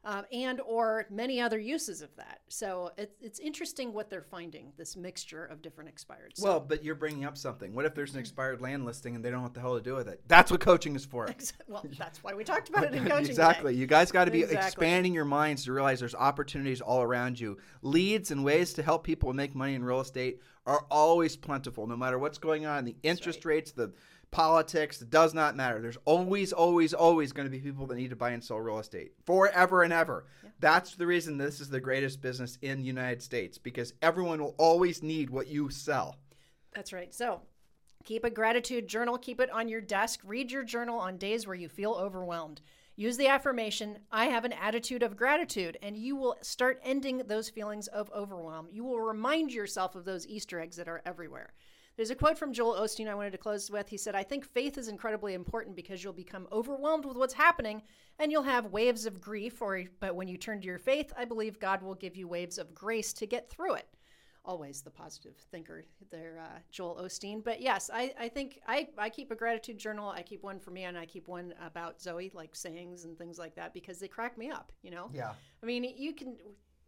um, 0.04 0.24
and 0.32 0.60
or 0.62 1.06
many 1.10 1.40
other 1.40 1.58
uses 1.58 2.02
of 2.02 2.14
that. 2.16 2.40
So 2.48 2.90
it, 2.98 3.12
it's 3.20 3.38
interesting 3.38 3.92
what 3.92 4.10
they're 4.10 4.22
finding, 4.22 4.72
this 4.76 4.96
mixture 4.96 5.44
of 5.44 5.62
different 5.62 5.88
expired. 5.88 6.32
So, 6.36 6.44
Well, 6.48 6.60
but 6.60 6.82
you're 6.84 6.94
bringing 6.96 7.24
up 7.24 7.36
something. 7.38 7.74
What 7.74 7.84
if 7.84 7.94
there's 7.94 8.14
an 8.14 8.20
expired 8.20 8.60
land 8.60 8.84
listing 8.84 9.14
and 9.14 9.24
they 9.24 9.30
don't 9.30 9.38
know 9.38 9.44
what 9.44 9.54
the 9.54 9.60
hell 9.60 9.76
to 9.76 9.82
do 9.82 9.94
with 9.94 10.08
it? 10.08 10.20
That's 10.26 10.50
what 10.50 10.60
coaching 10.60 10.96
is 10.96 11.04
for. 11.04 11.28
well, 11.68 11.84
that's 11.98 12.22
why 12.24 12.34
we 12.34 12.42
talked 12.44 12.68
about 12.68 12.84
it 12.84 12.94
in 12.94 13.04
coaching. 13.08 13.26
exactly. 13.26 13.72
today. 13.72 13.80
You 13.80 13.86
guys 13.86 14.10
got 14.10 14.24
to 14.24 14.30
be 14.32 14.40
Exactly. 14.42 14.66
expanding 14.66 15.14
your 15.14 15.24
minds 15.24 15.64
to 15.66 15.72
realize 15.72 16.00
there's 16.00 16.14
opportunities 16.14 16.80
all 16.80 17.02
around 17.02 17.38
you. 17.38 17.58
Leads 17.82 18.30
and 18.32 18.44
ways 18.44 18.72
to 18.74 18.82
help 18.82 19.04
people 19.04 19.32
make 19.32 19.54
money 19.54 19.74
in 19.74 19.84
real 19.84 20.00
estate 20.00 20.40
are 20.66 20.84
always 20.90 21.36
plentiful, 21.36 21.86
no 21.86 21.96
matter 21.96 22.18
what's 22.18 22.38
going 22.38 22.66
on. 22.66 22.84
The 22.84 22.96
interest 23.02 23.44
rates, 23.44 23.72
the 23.72 23.92
politics, 24.32 24.98
does 24.98 25.34
not 25.34 25.54
matter. 25.54 25.80
There's 25.80 25.98
always, 26.04 26.52
always, 26.52 26.92
always 26.92 27.32
going 27.32 27.46
to 27.46 27.50
be 27.50 27.60
people 27.60 27.86
that 27.86 27.94
need 27.94 28.10
to 28.10 28.16
buy 28.16 28.30
and 28.30 28.42
sell 28.42 28.58
real 28.58 28.80
estate 28.80 29.12
forever 29.24 29.84
and 29.84 29.92
ever. 29.92 30.26
That's 30.58 30.96
the 30.96 31.06
reason 31.06 31.38
this 31.38 31.60
is 31.60 31.68
the 31.68 31.80
greatest 31.80 32.20
business 32.20 32.58
in 32.62 32.80
the 32.80 32.86
United 32.86 33.22
States 33.22 33.58
because 33.58 33.92
everyone 34.02 34.40
will 34.40 34.56
always 34.58 35.02
need 35.02 35.30
what 35.30 35.46
you 35.46 35.70
sell. 35.70 36.16
That's 36.74 36.92
right. 36.92 37.14
So 37.14 37.42
keep 38.04 38.24
a 38.24 38.30
gratitude 38.30 38.88
journal, 38.88 39.18
keep 39.18 39.40
it 39.40 39.50
on 39.50 39.68
your 39.68 39.80
desk. 39.80 40.20
Read 40.24 40.50
your 40.50 40.64
journal 40.64 40.98
on 40.98 41.18
days 41.18 41.46
where 41.46 41.54
you 41.54 41.68
feel 41.68 41.92
overwhelmed. 41.92 42.60
Use 42.94 43.16
the 43.16 43.28
affirmation, 43.28 43.98
I 44.10 44.26
have 44.26 44.44
an 44.44 44.52
attitude 44.52 45.02
of 45.02 45.16
gratitude, 45.16 45.78
and 45.82 45.96
you 45.96 46.14
will 46.14 46.36
start 46.42 46.78
ending 46.84 47.22
those 47.26 47.48
feelings 47.48 47.86
of 47.88 48.10
overwhelm. 48.14 48.68
You 48.70 48.84
will 48.84 49.00
remind 49.00 49.50
yourself 49.50 49.94
of 49.94 50.04
those 50.04 50.26
Easter 50.26 50.60
eggs 50.60 50.76
that 50.76 50.88
are 50.88 51.00
everywhere. 51.06 51.54
There's 51.96 52.10
a 52.10 52.14
quote 52.14 52.38
from 52.38 52.52
Joel 52.52 52.80
Osteen 52.80 53.08
I 53.08 53.14
wanted 53.14 53.32
to 53.32 53.38
close 53.38 53.70
with. 53.70 53.88
He 53.88 53.96
said, 53.96 54.14
I 54.14 54.22
think 54.22 54.46
faith 54.46 54.78
is 54.78 54.88
incredibly 54.88 55.34
important 55.34 55.76
because 55.76 56.02
you'll 56.02 56.12
become 56.12 56.48
overwhelmed 56.50 57.04
with 57.04 57.16
what's 57.16 57.34
happening 57.34 57.82
and 58.18 58.32
you'll 58.32 58.42
have 58.42 58.66
waves 58.66 59.06
of 59.06 59.20
grief, 59.20 59.60
or 59.60 59.84
but 60.00 60.14
when 60.14 60.28
you 60.28 60.36
turn 60.36 60.60
to 60.60 60.66
your 60.66 60.78
faith, 60.78 61.12
I 61.16 61.24
believe 61.24 61.60
God 61.60 61.82
will 61.82 61.94
give 61.94 62.16
you 62.16 62.28
waves 62.28 62.58
of 62.58 62.74
grace 62.74 63.12
to 63.14 63.26
get 63.26 63.50
through 63.50 63.74
it 63.74 63.88
always 64.44 64.82
the 64.82 64.90
positive 64.90 65.36
thinker 65.50 65.84
there, 66.10 66.38
uh, 66.42 66.58
Joel 66.70 67.00
Osteen. 67.02 67.42
But 67.42 67.60
yes, 67.60 67.90
I, 67.92 68.12
I 68.18 68.28
think 68.28 68.60
I, 68.66 68.88
I 68.98 69.08
keep 69.08 69.30
a 69.30 69.36
gratitude 69.36 69.78
journal. 69.78 70.08
I 70.08 70.22
keep 70.22 70.42
one 70.42 70.58
for 70.58 70.70
me 70.70 70.84
and 70.84 70.98
I 70.98 71.06
keep 71.06 71.28
one 71.28 71.54
about 71.64 72.00
Zoe, 72.00 72.30
like 72.34 72.54
sayings 72.54 73.04
and 73.04 73.16
things 73.16 73.38
like 73.38 73.54
that, 73.56 73.72
because 73.72 73.98
they 73.98 74.08
crack 74.08 74.36
me 74.36 74.50
up, 74.50 74.72
you 74.82 74.90
know? 74.90 75.10
Yeah. 75.12 75.32
I 75.62 75.66
mean, 75.66 75.84
you 75.84 76.12
can, 76.12 76.36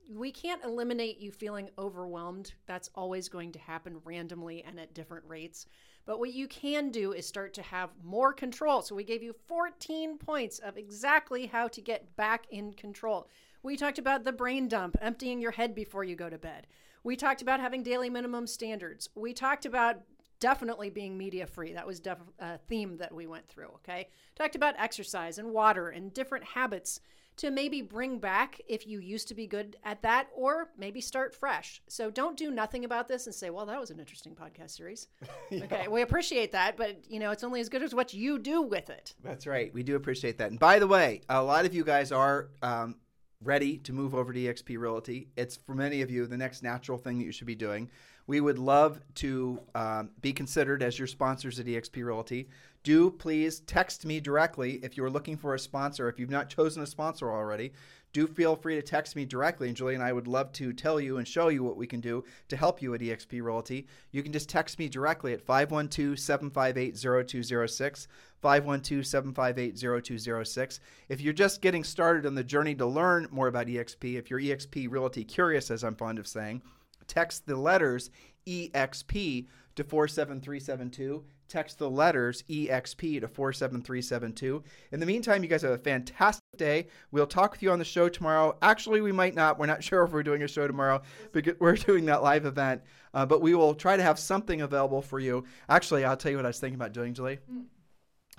we 0.08 0.30
can't 0.30 0.64
eliminate 0.64 1.18
you 1.18 1.32
feeling 1.32 1.70
overwhelmed. 1.78 2.54
That's 2.66 2.90
always 2.94 3.28
going 3.28 3.52
to 3.52 3.58
happen 3.58 4.00
randomly 4.04 4.62
and 4.62 4.78
at 4.78 4.94
different 4.94 5.24
rates. 5.26 5.66
But 6.06 6.18
what 6.18 6.32
you 6.32 6.46
can 6.48 6.90
do 6.90 7.12
is 7.12 7.26
start 7.26 7.54
to 7.54 7.62
have 7.62 7.90
more 8.02 8.32
control. 8.32 8.82
So 8.82 8.94
we 8.94 9.04
gave 9.04 9.22
you 9.22 9.34
14 9.46 10.18
points 10.18 10.58
of 10.58 10.76
exactly 10.76 11.46
how 11.46 11.68
to 11.68 11.80
get 11.80 12.14
back 12.16 12.46
in 12.50 12.72
control. 12.74 13.28
We 13.62 13.76
talked 13.76 13.98
about 13.98 14.24
the 14.24 14.32
brain 14.32 14.68
dump, 14.68 14.96
emptying 15.00 15.40
your 15.40 15.52
head 15.52 15.74
before 15.74 16.04
you 16.04 16.16
go 16.16 16.28
to 16.28 16.38
bed. 16.38 16.66
We 17.02 17.16
talked 17.16 17.42
about 17.42 17.60
having 17.60 17.82
daily 17.82 18.10
minimum 18.10 18.46
standards. 18.46 19.08
We 19.14 19.32
talked 19.32 19.64
about 19.66 20.00
definitely 20.40 20.90
being 20.90 21.16
media 21.16 21.46
free. 21.46 21.72
That 21.72 21.86
was 21.86 22.00
def- 22.00 22.18
a 22.38 22.58
theme 22.58 22.98
that 22.98 23.14
we 23.14 23.26
went 23.26 23.48
through. 23.48 23.68
Okay. 23.76 24.08
Talked 24.34 24.56
about 24.56 24.74
exercise 24.78 25.38
and 25.38 25.52
water 25.52 25.88
and 25.88 26.12
different 26.12 26.44
habits 26.44 27.00
to 27.36 27.50
maybe 27.50 27.82
bring 27.82 28.18
back 28.18 28.60
if 28.68 28.86
you 28.86 29.00
used 29.00 29.28
to 29.28 29.34
be 29.34 29.46
good 29.46 29.76
at 29.84 30.02
that 30.02 30.28
or 30.34 30.70
maybe 30.78 31.00
start 31.00 31.34
fresh. 31.34 31.82
So 31.88 32.10
don't 32.10 32.36
do 32.36 32.50
nothing 32.50 32.84
about 32.84 33.08
this 33.08 33.26
and 33.26 33.34
say, 33.34 33.50
well, 33.50 33.66
that 33.66 33.80
was 33.80 33.90
an 33.90 33.98
interesting 33.98 34.34
podcast 34.34 34.70
series. 34.70 35.08
Okay. 35.52 35.86
We 35.88 36.02
appreciate 36.02 36.52
that, 36.52 36.76
but 36.76 37.04
you 37.08 37.20
know, 37.20 37.30
it's 37.30 37.44
only 37.44 37.60
as 37.60 37.68
good 37.68 37.82
as 37.82 37.94
what 37.94 38.12
you 38.12 38.38
do 38.38 38.62
with 38.62 38.90
it. 38.90 39.14
That's 39.22 39.46
right. 39.46 39.72
We 39.72 39.82
do 39.82 39.94
appreciate 39.96 40.38
that. 40.38 40.50
And 40.50 40.58
by 40.58 40.78
the 40.78 40.86
way, 40.86 41.22
a 41.28 41.42
lot 41.42 41.64
of 41.64 41.74
you 41.74 41.84
guys 41.84 42.12
are 42.12 42.48
um, 42.62 42.96
ready 43.42 43.78
to 43.78 43.92
move 43.92 44.14
over 44.14 44.32
to 44.32 44.38
eXp 44.40 44.78
Realty. 44.78 45.28
It's 45.36 45.56
for 45.56 45.74
many 45.74 46.02
of 46.02 46.10
you 46.10 46.26
the 46.26 46.36
next 46.36 46.62
natural 46.62 46.98
thing 46.98 47.18
that 47.18 47.24
you 47.24 47.32
should 47.32 47.46
be 47.46 47.54
doing. 47.54 47.90
We 48.26 48.40
would 48.40 48.58
love 48.58 49.00
to 49.16 49.60
um, 49.74 50.10
be 50.20 50.32
considered 50.32 50.82
as 50.82 50.98
your 50.98 51.06
sponsors 51.08 51.60
at 51.60 51.66
eXp 51.66 52.04
Realty. 52.04 52.48
Do 52.84 53.10
please 53.10 53.60
text 53.60 54.04
me 54.04 54.20
directly 54.20 54.74
if 54.82 54.94
you're 54.94 55.08
looking 55.08 55.38
for 55.38 55.54
a 55.54 55.58
sponsor. 55.58 56.06
If 56.06 56.18
you've 56.18 56.28
not 56.28 56.50
chosen 56.50 56.82
a 56.82 56.86
sponsor 56.86 57.32
already, 57.32 57.72
do 58.12 58.26
feel 58.26 58.56
free 58.56 58.74
to 58.76 58.82
text 58.82 59.16
me 59.16 59.24
directly, 59.24 59.68
and 59.68 59.76
Julie 59.76 59.94
and 59.94 60.02
I 60.02 60.12
would 60.12 60.28
love 60.28 60.52
to 60.52 60.70
tell 60.74 61.00
you 61.00 61.16
and 61.16 61.26
show 61.26 61.48
you 61.48 61.64
what 61.64 61.78
we 61.78 61.86
can 61.86 62.00
do 62.00 62.24
to 62.48 62.58
help 62.58 62.82
you 62.82 62.92
at 62.92 63.00
eXp 63.00 63.42
Realty. 63.42 63.86
You 64.12 64.22
can 64.22 64.34
just 64.34 64.50
text 64.50 64.78
me 64.78 64.90
directly 64.90 65.32
at 65.32 65.40
512 65.40 66.18
758 66.18 66.94
0206. 67.26 68.06
512 68.42 69.06
758 69.06 69.78
0206. 70.04 70.80
If 71.08 71.22
you're 71.22 71.32
just 71.32 71.62
getting 71.62 71.82
started 71.82 72.26
on 72.26 72.34
the 72.34 72.44
journey 72.44 72.74
to 72.74 72.84
learn 72.84 73.28
more 73.30 73.48
about 73.48 73.66
EXP, 73.66 74.16
if 74.16 74.28
you're 74.28 74.40
EXP 74.40 74.90
Realty 74.90 75.24
curious, 75.24 75.70
as 75.70 75.82
I'm 75.82 75.96
fond 75.96 76.18
of 76.18 76.28
saying, 76.28 76.60
text 77.06 77.46
the 77.46 77.56
letters 77.56 78.10
EXP 78.46 79.46
to 79.76 79.84
47372. 79.84 81.24
Text 81.46 81.78
the 81.78 81.90
letters 81.90 82.42
EXP 82.48 83.20
to 83.20 83.28
47372. 83.28 84.62
In 84.92 85.00
the 85.00 85.06
meantime, 85.06 85.42
you 85.42 85.48
guys 85.48 85.62
have 85.62 85.72
a 85.72 85.78
fantastic 85.78 86.42
day. 86.56 86.86
We'll 87.10 87.26
talk 87.26 87.52
with 87.52 87.62
you 87.62 87.70
on 87.70 87.78
the 87.78 87.84
show 87.84 88.08
tomorrow. 88.08 88.56
Actually, 88.62 89.02
we 89.02 89.12
might 89.12 89.34
not. 89.34 89.58
We're 89.58 89.66
not 89.66 89.84
sure 89.84 90.04
if 90.04 90.12
we're 90.12 90.22
doing 90.22 90.42
a 90.42 90.48
show 90.48 90.66
tomorrow 90.66 91.02
because 91.32 91.54
we're 91.60 91.76
doing 91.76 92.06
that 92.06 92.22
live 92.22 92.46
event, 92.46 92.82
uh, 93.12 93.26
but 93.26 93.42
we 93.42 93.54
will 93.54 93.74
try 93.74 93.96
to 93.96 94.02
have 94.02 94.18
something 94.18 94.62
available 94.62 95.02
for 95.02 95.20
you. 95.20 95.44
Actually, 95.68 96.04
I'll 96.04 96.16
tell 96.16 96.30
you 96.30 96.38
what 96.38 96.46
I 96.46 96.48
was 96.48 96.60
thinking 96.60 96.76
about 96.76 96.92
doing, 96.92 97.14
Julie. 97.14 97.38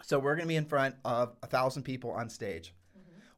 So 0.03 0.19
we're 0.19 0.35
going 0.35 0.45
to 0.45 0.49
be 0.49 0.55
in 0.55 0.65
front 0.65 0.95
of 1.05 1.35
a 1.43 1.47
thousand 1.47 1.83
people 1.83 2.11
on 2.11 2.29
stage. 2.29 2.73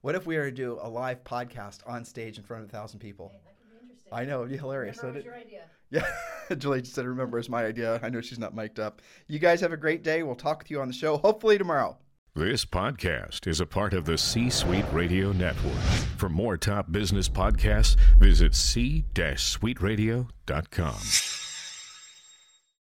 What 0.02 0.16
if 0.16 0.26
we 0.26 0.38
were 0.38 0.46
to 0.46 0.52
do 0.52 0.80
a 0.82 0.90
live 0.90 1.24
podcast 1.24 1.80
on 1.86 2.06
stage 2.06 2.38
in 2.38 2.44
front 2.44 2.64
of 2.64 2.70
a 2.70 2.72
thousand 2.72 3.00
people? 3.00 3.32
I 4.12 4.24
know, 4.24 4.40
it'd 4.40 4.52
be 4.52 4.58
hilarious. 4.58 4.98
Remember, 4.98 5.18
was 5.18 5.26
it? 5.26 5.26
your 5.26 5.36
idea. 5.36 5.64
Yeah, 5.90 6.06
Julie 6.58 6.82
just 6.82 6.96
said, 6.96 7.06
remember, 7.06 7.40
it's 7.40 7.48
my 7.50 7.66
idea. 7.66 8.00
I 8.04 8.10
know 8.10 8.20
she's 8.22 8.40
not 8.40 8.56
mic'd 8.56 8.80
up. 8.80 9.02
You 9.28 9.40
guys 9.40 9.62
have 9.62 9.72
a 9.72 9.78
great 9.78 10.04
day. 10.04 10.24
We'll 10.24 10.36
talk 10.36 10.60
with 10.60 10.70
you 10.72 10.82
on 10.82 10.88
the 10.88 10.94
show, 10.94 11.18
hopefully 11.18 11.58
tomorrow. 11.58 11.98
This 12.36 12.66
podcast 12.66 13.48
is 13.48 13.60
a 13.62 13.66
part 13.66 13.96
of 13.96 14.06
the 14.06 14.16
C 14.18 14.52
Suite 14.52 14.86
Radio 14.92 15.32
Network. 15.32 15.74
For 16.18 16.30
more 16.30 16.56
top 16.56 16.92
business 16.92 17.28
podcasts, 17.28 17.96
visit 18.20 18.54
c-suiteradio.com. 18.54 21.47